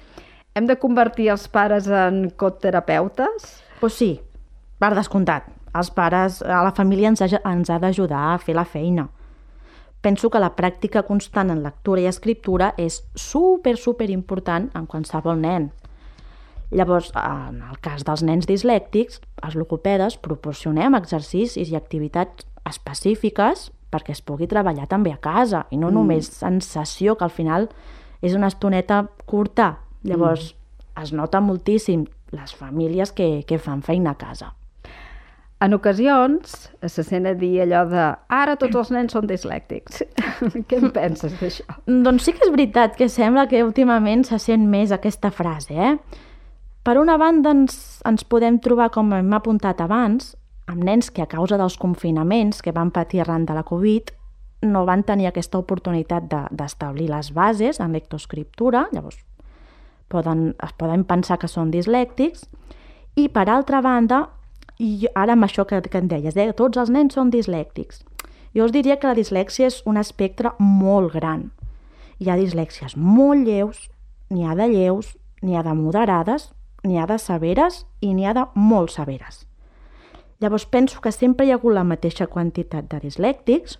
Hem 0.55 0.67
de 0.67 0.77
convertir 0.83 1.29
els 1.31 1.47
pares 1.49 1.87
en 1.87 2.25
coterapeutes? 2.37 3.63
Pues 3.81 3.95
sí, 3.95 4.21
per 4.79 4.95
descomptat. 4.99 5.57
els 5.71 5.91
pares, 5.95 6.41
a 6.43 6.65
la 6.67 6.73
família 6.75 7.07
ens 7.07 7.21
ha, 7.23 7.29
ens 7.47 7.71
ha 7.71 7.79
d'ajudar 7.79 8.33
a 8.33 8.39
fer 8.43 8.57
la 8.57 8.65
feina. 8.65 9.05
Penso 10.03 10.31
que 10.31 10.41
la 10.41 10.57
pràctica 10.57 11.05
constant 11.07 11.53
en 11.53 11.63
lectura 11.63 12.01
i 12.03 12.09
escriptura 12.11 12.73
és 12.77 13.05
super, 13.15 13.77
super 13.77 14.09
important 14.11 14.67
en 14.75 14.89
qualsevol 14.91 15.39
nen. 15.39 15.69
Llavors, 16.71 17.13
en 17.15 17.61
el 17.63 17.79
cas 17.79 18.03
dels 18.03 18.25
nens 18.27 18.49
dislèctics, 18.51 19.21
els 19.43 19.55
logopedes 19.55 20.17
proporcionem 20.19 20.99
exercicis 20.99 21.71
i 21.71 21.79
activitats 21.79 22.47
específiques 22.67 23.69
perquè 23.91 24.15
es 24.15 24.23
pugui 24.23 24.47
treballar 24.51 24.87
també 24.91 25.13
a 25.13 25.21
casa 25.23 25.65
i 25.71 25.79
no 25.79 25.91
mm. 25.91 25.95
només 25.95 26.43
en 26.47 26.61
sessió, 26.65 27.15
que 27.15 27.27
al 27.27 27.35
final 27.35 27.69
és 28.23 28.35
una 28.35 28.51
estoneta 28.51 29.05
curta. 29.27 29.77
Llavors, 30.03 30.53
mm. 30.55 31.03
es 31.03 31.13
nota 31.13 31.41
moltíssim 31.45 32.07
les 32.33 32.55
famílies 32.55 33.13
que, 33.13 33.43
que 33.47 33.59
fan 33.59 33.83
feina 33.83 34.15
a 34.15 34.19
casa. 34.21 34.55
En 35.61 35.75
ocasions 35.77 36.71
se 36.89 37.03
sent 37.05 37.27
a 37.29 37.35
dir 37.37 37.59
allò 37.61 37.83
de 37.91 38.05
ara 38.33 38.55
tots 38.57 38.79
els 38.81 38.91
nens 38.95 39.13
són 39.13 39.27
dislèctics. 39.29 40.01
Què 40.69 40.79
en 40.79 40.89
penses 40.95 41.35
d'això? 41.37 41.67
Doncs 41.85 42.25
sí 42.25 42.33
que 42.33 42.47
és 42.47 42.53
veritat 42.55 42.97
que 42.97 43.11
sembla 43.13 43.45
que 43.51 43.61
últimament 43.67 44.25
se 44.25 44.41
sent 44.41 44.65
més 44.73 44.95
aquesta 44.97 45.29
frase, 45.29 45.77
eh? 45.77 45.95
Per 46.81 46.97
una 46.97 47.19
banda 47.21 47.53
ens, 47.53 48.01
ens 48.09 48.25
podem 48.25 48.57
trobar, 48.65 48.89
com 48.95 49.13
hem 49.13 49.35
apuntat 49.37 49.83
abans, 49.85 50.33
amb 50.71 50.87
nens 50.87 51.11
que 51.13 51.27
a 51.27 51.29
causa 51.29 51.59
dels 51.61 51.77
confinaments 51.77 52.65
que 52.65 52.73
van 52.73 52.89
patir 52.95 53.21
arran 53.21 53.45
de 53.45 53.59
la 53.59 53.67
Covid 53.69 54.15
no 54.65 54.87
van 54.89 55.05
tenir 55.05 55.29
aquesta 55.29 55.61
oportunitat 55.61 56.25
d'establir 56.57 57.11
de, 57.11 57.17
les 57.19 57.35
bases 57.37 57.81
en 57.81 57.93
lectoescriptura, 57.97 58.87
llavors 58.95 59.21
poden, 60.11 60.51
es 60.63 60.75
poden 60.79 61.07
pensar 61.09 61.39
que 61.41 61.49
són 61.49 61.71
dislèctics, 61.73 62.45
i 63.17 63.29
per 63.33 63.49
altra 63.49 63.81
banda, 63.85 64.27
i 64.81 65.09
ara 65.15 65.37
amb 65.37 65.47
això 65.47 65.67
que, 65.69 65.81
que 65.87 66.01
em 66.01 66.09
deies, 66.11 66.37
eh, 66.37 66.53
tots 66.57 66.81
els 66.81 66.91
nens 66.93 67.17
són 67.17 67.33
dislèctics. 67.33 68.03
Jo 68.57 68.67
us 68.67 68.75
diria 68.75 68.99
que 68.99 69.11
la 69.11 69.19
dislèxia 69.19 69.69
és 69.71 69.81
un 69.87 70.01
espectre 70.01 70.55
molt 70.59 71.13
gran. 71.15 71.51
Hi 72.19 72.31
ha 72.31 72.39
dislèxies 72.39 72.97
molt 72.97 73.47
lleus, 73.47 73.87
n'hi 74.31 74.47
ha 74.47 74.57
de 74.59 74.67
lleus, 74.73 75.15
n'hi 75.43 75.57
ha 75.57 75.63
de 75.67 75.75
moderades, 75.75 76.51
n'hi 76.83 76.99
ha 76.99 77.07
de 77.07 77.19
severes 77.19 77.85
i 78.01 78.15
n'hi 78.15 78.27
ha 78.27 78.35
de 78.35 78.47
molt 78.55 78.91
severes. 78.91 79.45
Llavors 80.41 80.67
penso 80.67 81.01
que 81.01 81.13
sempre 81.13 81.47
hi 81.47 81.53
ha 81.53 81.61
hagut 81.61 81.77
la 81.77 81.85
mateixa 81.85 82.27
quantitat 82.27 82.89
de 82.89 83.01
dislèctics, 83.05 83.77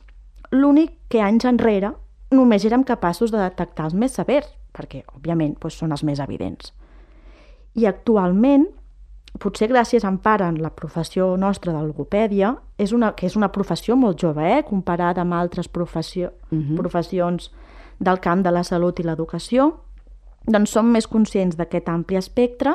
l'únic 0.53 0.93
que 1.09 1.23
anys 1.25 1.47
enrere 1.49 1.95
només 2.31 2.65
érem 2.69 2.85
capaços 2.85 3.33
de 3.33 3.41
detectar 3.41 3.89
els 3.89 3.97
més 3.97 4.13
severs, 4.15 4.51
perquè, 4.73 5.05
òbviament, 5.17 5.57
doncs, 5.61 5.79
són 5.83 5.93
els 5.93 6.05
més 6.07 6.21
evidents. 6.21 6.73
I 7.75 7.87
actualment, 7.87 8.67
potser 9.39 9.69
gràcies 9.71 10.05
en 10.05 10.19
part 10.19 10.43
en 10.43 10.59
la 10.63 10.73
professió 10.75 11.37
nostra 11.37 11.73
de 11.73 11.83
logopèdia, 11.85 12.55
és 12.79 12.93
una, 12.93 13.13
que 13.15 13.27
és 13.27 13.37
una 13.37 13.51
professió 13.53 13.97
molt 13.97 14.19
jove, 14.21 14.47
eh, 14.47 14.63
comparada 14.67 15.23
amb 15.23 15.35
altres 15.35 15.69
professió, 15.69 16.33
uh 16.51 16.55
mhm. 16.55 16.63
-huh. 16.63 16.77
professions 16.77 17.51
del 17.99 18.21
camp 18.21 18.43
de 18.43 18.51
la 18.51 18.65
salut 18.65 18.99
i 18.99 19.03
l'educació, 19.03 19.81
doncs 20.47 20.71
som 20.71 20.87
més 20.87 21.07
conscients 21.07 21.57
d'aquest 21.57 21.89
ampli 21.89 22.17
espectre, 22.17 22.75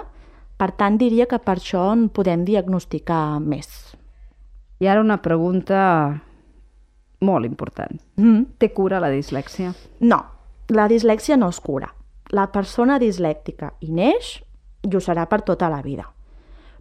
per 0.58 0.72
tant 0.72 0.98
diria 0.98 1.26
que 1.26 1.40
per 1.40 1.58
això 1.58 1.92
en 1.94 2.10
podem 2.10 2.46
diagnosticar 2.46 3.40
més. 3.40 3.96
I 4.80 4.88
ara 4.88 5.02
una 5.02 5.22
pregunta 5.22 6.22
molt 7.22 7.46
important. 7.46 8.00
Mm. 8.18 8.44
Té 8.58 8.72
cura 8.74 9.00
la 9.00 9.10
dislèxia? 9.10 9.74
No, 10.00 10.22
la 10.70 10.88
dislèxia 10.90 11.38
no 11.38 11.50
es 11.50 11.60
cura. 11.62 11.92
La 12.34 12.48
persona 12.52 12.98
dislèctica 13.00 13.74
hi 13.82 13.92
neix 13.94 14.40
i 14.86 14.96
ho 14.96 15.02
serà 15.02 15.28
per 15.30 15.44
tota 15.46 15.70
la 15.70 15.82
vida. 15.86 16.08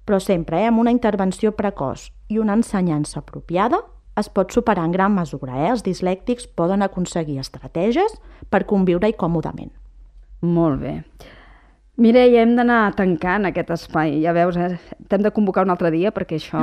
Però 0.05 0.21
sempre, 0.21 0.61
eh, 0.61 0.69
amb 0.69 0.81
una 0.81 0.93
intervenció 0.93 1.53
precoç 1.53 2.11
i 2.29 2.39
una 2.39 2.55
ensenyança 2.55 3.21
apropiada, 3.21 3.83
es 4.17 4.29
pot 4.29 4.53
superar 4.53 4.85
en 4.85 4.93
gran 4.93 5.15
mesura. 5.15 5.57
Eh? 5.65 5.71
Els 5.71 5.85
dislèctics 5.85 6.47
poden 6.47 6.83
aconseguir 6.83 7.39
estratègies 7.43 8.19
per 8.51 8.65
conviure-hi 8.65 9.17
còmodament. 9.19 9.73
Molt 10.45 10.81
bé. 10.81 11.01
Mireia, 11.97 12.43
hem 12.43 12.57
d'anar 12.59 12.95
tancant 12.99 13.47
aquest 13.47 13.71
espai. 13.71 14.17
Ja 14.25 14.33
veus, 14.35 14.57
eh? 14.59 14.75
t'hem 15.09 15.23
de 15.23 15.31
convocar 15.35 15.63
un 15.63 15.71
altre 15.71 15.93
dia 15.95 16.11
perquè 16.15 16.41
això... 16.41 16.63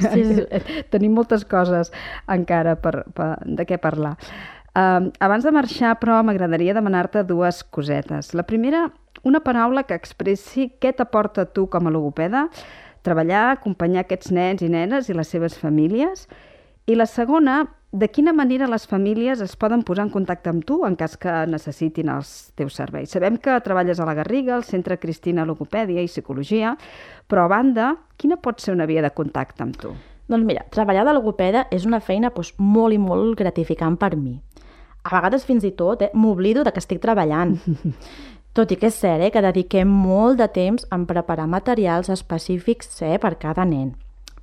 sí, 0.00 0.24
sí. 0.24 0.44
Tenim 0.92 1.12
moltes 1.16 1.44
coses 1.44 1.92
encara 2.32 2.76
per, 2.80 3.02
per, 3.16 3.34
de 3.44 3.66
què 3.68 3.76
parlar. 3.82 4.14
Uh, 4.76 5.08
abans 5.24 5.40
de 5.40 5.50
marxar, 5.56 5.94
però, 5.96 6.18
m'agradaria 6.20 6.74
demanar-te 6.76 7.22
dues 7.24 7.62
cosetes. 7.72 8.34
La 8.36 8.42
primera, 8.44 8.90
una 9.24 9.40
paraula 9.40 9.86
que 9.88 9.96
expressi 9.96 10.66
què 10.82 10.90
t'aporta 10.92 11.46
tu 11.48 11.64
com 11.72 11.86
a 11.88 11.92
logopeda, 11.94 12.42
treballar, 13.06 13.54
acompanyar 13.54 14.02
aquests 14.04 14.34
nens 14.36 14.60
i 14.60 14.68
nenes 14.68 15.08
i 15.08 15.16
les 15.16 15.30
seves 15.32 15.56
famílies. 15.56 16.26
I 16.84 16.98
la 16.98 17.06
segona, 17.08 17.62
de 17.96 18.10
quina 18.12 18.34
manera 18.36 18.68
les 18.68 18.84
famílies 18.86 19.40
es 19.40 19.54
poden 19.56 19.80
posar 19.86 20.04
en 20.04 20.10
contacte 20.12 20.52
amb 20.52 20.66
tu 20.68 20.82
en 20.84 20.98
cas 21.00 21.16
que 21.16 21.32
necessitin 21.48 22.10
els 22.12 22.34
teus 22.60 22.76
serveis. 22.76 23.14
Sabem 23.16 23.38
que 23.40 23.56
treballes 23.64 23.96
a 23.96 24.04
la 24.04 24.14
Garriga, 24.18 24.58
al 24.58 24.66
Centre 24.68 24.98
Cristina 25.00 25.46
Logopèdia 25.48 26.04
i 26.04 26.10
Psicologia, 26.10 26.74
però 27.24 27.46
a 27.46 27.52
banda, 27.54 27.94
quina 28.20 28.36
pot 28.36 28.60
ser 28.60 28.76
una 28.76 28.84
via 28.84 29.00
de 29.06 29.14
contacte 29.16 29.64
amb 29.64 29.80
tu? 29.80 29.94
Doncs 30.28 30.44
mira, 30.44 30.66
treballar 30.74 31.06
de 31.06 31.16
logopeda 31.16 31.64
és 31.72 31.86
una 31.88 32.02
feina 32.02 32.28
doncs, 32.34 32.52
molt 32.58 32.92
i 32.92 33.00
molt 33.00 33.38
gratificant 33.38 33.96
per 33.96 34.12
mi 34.18 34.36
a 35.06 35.12
vegades 35.14 35.46
fins 35.46 35.64
i 35.64 35.70
tot 35.78 36.02
eh, 36.02 36.10
m'oblido 36.14 36.64
de 36.66 36.72
que 36.74 36.82
estic 36.82 37.02
treballant. 37.02 37.56
Tot 38.56 38.70
i 38.72 38.78
que 38.80 38.88
és 38.88 38.96
cert 38.96 39.20
eh, 39.20 39.30
que 39.30 39.44
dediquem 39.44 39.90
molt 39.90 40.40
de 40.40 40.46
temps 40.48 40.86
en 40.94 41.04
preparar 41.06 41.44
materials 41.46 42.08
específics 42.08 43.02
eh, 43.04 43.18
per 43.20 43.34
cada 43.38 43.66
nen. 43.68 43.90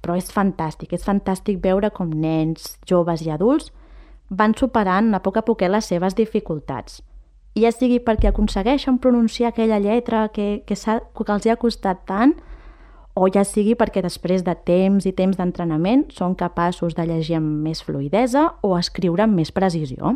Però 0.04 0.14
és 0.20 0.30
fantàstic, 0.32 0.94
és 0.94 1.06
fantàstic 1.08 1.58
veure 1.64 1.90
com 1.96 2.12
nens, 2.12 2.76
joves 2.86 3.24
i 3.26 3.32
adults 3.34 3.72
van 4.30 4.54
superant 4.58 5.12
a 5.14 5.22
poc 5.24 5.40
a 5.42 5.44
poc 5.46 5.66
les 5.66 5.90
seves 5.90 6.16
dificultats. 6.16 7.02
Ja 7.58 7.72
sigui 7.74 8.00
perquè 8.02 8.30
aconsegueixen 8.30 8.98
pronunciar 9.02 9.52
aquella 9.52 9.80
lletra 9.82 10.28
que, 10.34 10.64
que, 10.66 10.76
que 10.76 11.34
els 11.34 11.48
ha 11.50 11.58
costat 11.58 12.06
tant, 12.06 12.34
o 13.14 13.28
ja 13.30 13.44
sigui 13.46 13.76
perquè 13.78 14.02
després 14.02 14.42
de 14.46 14.56
temps 14.66 15.06
i 15.06 15.14
temps 15.14 15.38
d'entrenament 15.38 16.08
són 16.14 16.34
capaços 16.38 16.96
de 16.98 17.06
llegir 17.06 17.38
amb 17.38 17.66
més 17.66 17.84
fluidesa 17.86 18.48
o 18.62 18.74
escriure 18.78 19.26
amb 19.26 19.38
més 19.38 19.54
precisió. 19.54 20.16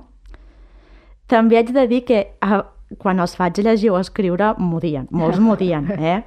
També 1.28 1.60
haig 1.60 1.74
de 1.76 1.86
dir 1.88 2.04
que 2.08 2.24
a, 2.42 2.62
quan 3.02 3.20
els 3.20 3.36
faig 3.36 3.60
llegir 3.60 3.92
o 3.92 4.00
escriure 4.00 4.54
m'odien, 4.60 5.08
molts 5.12 5.42
m'odien, 5.44 5.90
eh? 6.14 6.22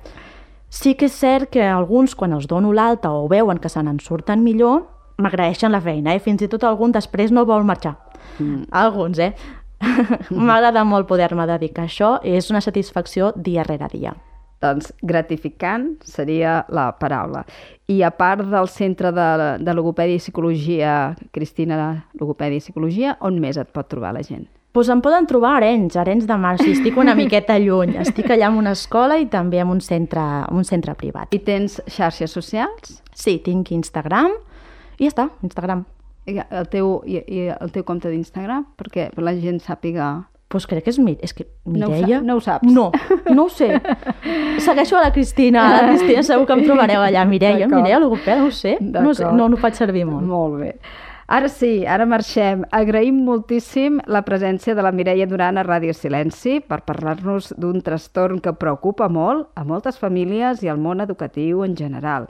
Sí 0.71 0.95
que 0.95 1.09
és 1.11 1.17
cert 1.19 1.51
que 1.51 1.65
alguns, 1.67 2.15
quan 2.15 2.37
els 2.37 2.47
dono 2.47 2.71
l'alta 2.73 3.11
o 3.11 3.27
veuen 3.29 3.59
que 3.59 3.69
se 3.73 3.83
n'en 3.83 3.99
surten 3.99 4.45
millor, 4.45 4.85
m'agraeixen 5.21 5.73
la 5.73 5.81
feina, 5.83 6.15
eh? 6.15 6.23
Fins 6.23 6.45
i 6.45 6.49
tot 6.49 6.65
algun 6.65 6.93
després 6.95 7.33
no 7.33 7.47
vol 7.49 7.65
marxar. 7.67 7.97
Mm. 8.39 8.69
Alguns, 8.71 9.19
eh? 9.19 9.33
M'agrada 10.31 10.85
molt 10.85 11.09
poder-me 11.09 11.47
dedicar 11.49 11.87
a 11.87 11.91
això 11.91 12.11
i 12.23 12.37
és 12.37 12.51
una 12.53 12.61
satisfacció 12.61 13.33
dia 13.37 13.65
rere 13.67 13.89
dia. 13.93 14.15
Doncs 14.61 14.93
gratificant 15.01 15.95
seria 16.05 16.59
la 16.69 16.91
paraula. 17.01 17.47
I 17.89 18.03
a 18.05 18.13
part 18.13 18.45
del 18.45 18.69
Centre 18.69 19.09
de, 19.17 19.29
de 19.65 19.75
Logopèdia 19.75 20.21
i 20.21 20.23
Psicologia, 20.23 20.97
Cristina 21.33 21.81
Logopèdia 22.21 22.61
i 22.61 22.65
Psicologia, 22.67 23.17
on 23.25 23.41
més 23.41 23.57
et 23.57 23.73
pot 23.73 23.89
trobar 23.89 24.13
la 24.13 24.23
gent? 24.27 24.45
Pues 24.73 24.89
em 24.89 25.01
poden 25.03 25.27
trobar 25.27 25.57
a 25.57 25.57
Arenys, 25.59 25.97
Arenys 25.99 26.29
de 26.29 26.37
Mar, 26.39 26.57
si 26.61 26.71
estic 26.77 26.99
una 26.99 27.17
miqueta 27.19 27.59
lluny. 27.59 27.97
Estic 27.99 28.31
allà 28.31 28.53
en 28.53 28.59
una 28.61 28.77
escola 28.79 29.17
i 29.19 29.27
també 29.27 29.59
en 29.59 29.73
un 29.73 29.81
centre, 29.83 30.23
un 30.55 30.63
centre 30.65 30.95
privat. 30.95 31.35
I 31.35 31.41
tens 31.43 31.81
xarxes 31.91 32.31
socials? 32.31 33.01
Sí, 33.11 33.41
tinc 33.43 33.73
Instagram 33.75 34.37
i 35.01 35.09
ja 35.09 35.15
està, 35.15 35.29
Instagram. 35.43 35.87
I 36.29 36.37
el 36.45 36.67
teu, 36.71 36.99
i, 37.09 37.19
i 37.25 37.47
el 37.51 37.71
teu 37.73 37.87
compte 37.89 38.11
d'Instagram? 38.13 38.67
Perquè 38.79 39.11
la 39.19 39.35
gent 39.39 39.59
sàpiga... 39.65 40.13
Pues 40.51 40.67
crec 40.67 40.83
que 40.85 40.91
és, 40.91 40.99
és 41.23 41.33
que 41.35 41.47
Mireia... 41.65 42.19
No 42.27 42.37
ho, 42.37 42.41
sa 42.43 42.59
no 42.61 42.75
ho 42.75 42.91
saps? 42.91 43.13
No, 43.31 43.37
no 43.37 43.45
ho 43.47 43.51
sé. 43.55 43.69
Segueixo 44.59 44.99
a 44.99 45.05
la 45.05 45.13
Cristina. 45.15 45.63
A 45.63 45.77
la 45.77 45.93
Cristina 45.93 46.25
segur 46.27 46.47
que 46.49 46.57
em 46.59 46.65
trobareu 46.67 47.05
allà. 47.07 47.23
Mireia, 47.25 47.69
Mireia, 47.71 48.01
logopeda, 48.03 48.41
no 48.43 48.51
ho 48.51 48.55
sé. 48.55 48.75
No, 48.83 49.15
sé. 49.15 49.29
no, 49.31 49.47
no 49.47 49.57
ho 49.57 49.63
faig 49.63 49.79
servir 49.79 50.03
molt. 50.11 50.27
Molt 50.27 50.59
bé. 50.59 50.73
Ara 51.31 51.47
sí, 51.47 51.85
ara 51.87 52.09
marxem. 52.11 52.65
Agraïm 52.75 53.21
moltíssim 53.23 54.01
la 54.11 54.25
presència 54.27 54.75
de 54.75 54.83
la 54.83 54.91
Mireia 54.91 55.29
Duran 55.31 55.61
a 55.61 55.63
Ràdio 55.63 55.93
Silenci 55.95 56.57
per 56.59 56.81
parlar-nos 56.89 57.53
d'un 57.55 57.79
trastorn 57.87 58.41
que 58.43 58.51
preocupa 58.59 59.07
molt 59.07 59.47
a 59.55 59.63
moltes 59.63 60.01
famílies 60.03 60.65
i 60.67 60.71
al 60.73 60.81
món 60.83 60.99
educatiu 61.05 61.63
en 61.63 61.77
general. 61.79 62.27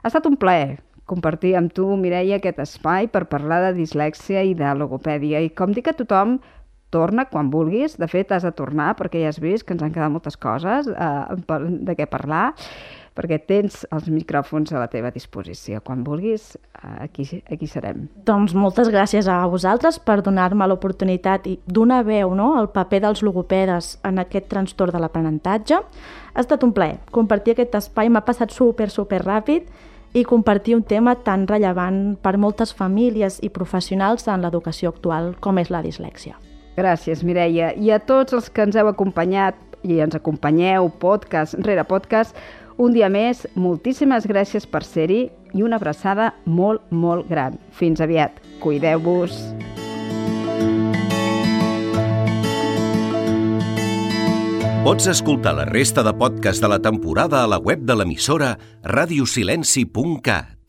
Ha 0.00 0.08
estat 0.08 0.24
un 0.30 0.38
plaer 0.40 0.78
compartir 1.04 1.52
amb 1.60 1.74
tu, 1.76 1.84
Mireia, 2.00 2.38
aquest 2.40 2.62
espai 2.64 3.10
per 3.12 3.26
parlar 3.28 3.60
de 3.66 3.74
dislèxia 3.82 4.46
i 4.48 4.56
de 4.56 4.72
logopèdia. 4.72 5.44
I 5.44 5.52
com 5.52 5.76
dic 5.76 5.92
a 5.92 5.96
tothom, 6.00 6.38
torna 6.88 7.26
quan 7.28 7.52
vulguis. 7.52 7.98
De 8.00 8.08
fet, 8.08 8.32
has 8.32 8.48
de 8.48 8.54
tornar 8.56 8.94
perquè 8.96 9.20
ja 9.20 9.34
has 9.34 9.42
vist 9.44 9.68
que 9.68 9.76
ens 9.76 9.84
han 9.84 9.92
quedat 9.92 10.16
moltes 10.16 10.40
coses 10.40 10.88
eh, 10.88 11.68
de 11.84 11.98
què 11.98 12.08
parlar 12.08 12.54
perquè 13.16 13.40
tens 13.42 13.82
els 13.92 14.08
micròfons 14.10 14.72
a 14.72 14.80
la 14.80 14.88
teva 14.92 15.10
disposició. 15.14 15.80
Quan 15.84 16.04
vulguis, 16.06 16.54
aquí, 16.74 17.26
aquí 17.50 17.68
serem. 17.68 18.06
Doncs 18.26 18.54
moltes 18.54 18.90
gràcies 18.92 19.28
a 19.28 19.42
vosaltres 19.50 19.98
per 19.98 20.20
donar-me 20.24 20.68
l'oportunitat 20.70 21.46
i 21.50 21.58
donar 21.66 22.02
veu 22.08 22.34
no, 22.38 22.54
al 22.58 22.70
paper 22.72 23.02
dels 23.06 23.22
logopedes 23.26 23.96
en 24.06 24.22
aquest 24.22 24.50
trastorn 24.52 24.94
de 24.94 25.02
l'aprenentatge. 25.02 25.80
Ha 26.34 26.40
estat 26.40 26.64
un 26.64 26.74
plaer 26.76 27.00
compartir 27.10 27.56
aquest 27.56 27.74
espai, 27.80 28.08
m'ha 28.08 28.24
passat 28.26 28.54
super, 28.54 28.90
super 28.90 29.22
ràpid 29.24 29.66
i 30.12 30.24
compartir 30.26 30.74
un 30.74 30.82
tema 30.82 31.14
tan 31.22 31.46
rellevant 31.46 32.16
per 32.22 32.36
moltes 32.38 32.72
famílies 32.74 33.38
i 33.46 33.50
professionals 33.50 34.26
en 34.28 34.42
l'educació 34.42 34.90
actual 34.90 35.34
com 35.40 35.58
és 35.62 35.70
la 35.70 35.82
dislèxia. 35.86 36.38
Gràcies, 36.78 37.22
Mireia. 37.26 37.74
I 37.76 37.92
a 37.94 37.98
tots 37.98 38.34
els 38.34 38.48
que 38.50 38.64
ens 38.66 38.78
heu 38.78 38.88
acompanyat 38.90 39.58
i 39.82 40.00
ens 40.02 40.16
acompanyeu 40.16 40.90
podcast 41.00 41.56
rere 41.64 41.84
podcast, 41.88 42.36
un 42.80 42.94
dia 42.96 43.10
més, 43.12 43.44
moltíssimes 43.60 44.24
gràcies 44.28 44.64
per 44.64 44.80
ser-hi 44.86 45.26
i 45.52 45.64
una 45.66 45.76
abraçada 45.76 46.32
molt, 46.46 46.86
molt 46.90 47.28
gran. 47.28 47.58
Fins 47.76 48.00
aviat. 48.00 48.40
Cuideu-vos. 48.62 49.36
Pots 54.80 55.10
escoltar 55.12 55.52
la 55.58 55.66
resta 55.68 56.00
de 56.02 56.14
podcast 56.16 56.64
de 56.64 56.70
la 56.72 56.80
temporada 56.80 57.42
a 57.44 57.50
la 57.52 57.60
web 57.60 57.84
de 57.84 57.98
l'emissora 58.00 58.54
radiosilenci.cat. 58.82 60.59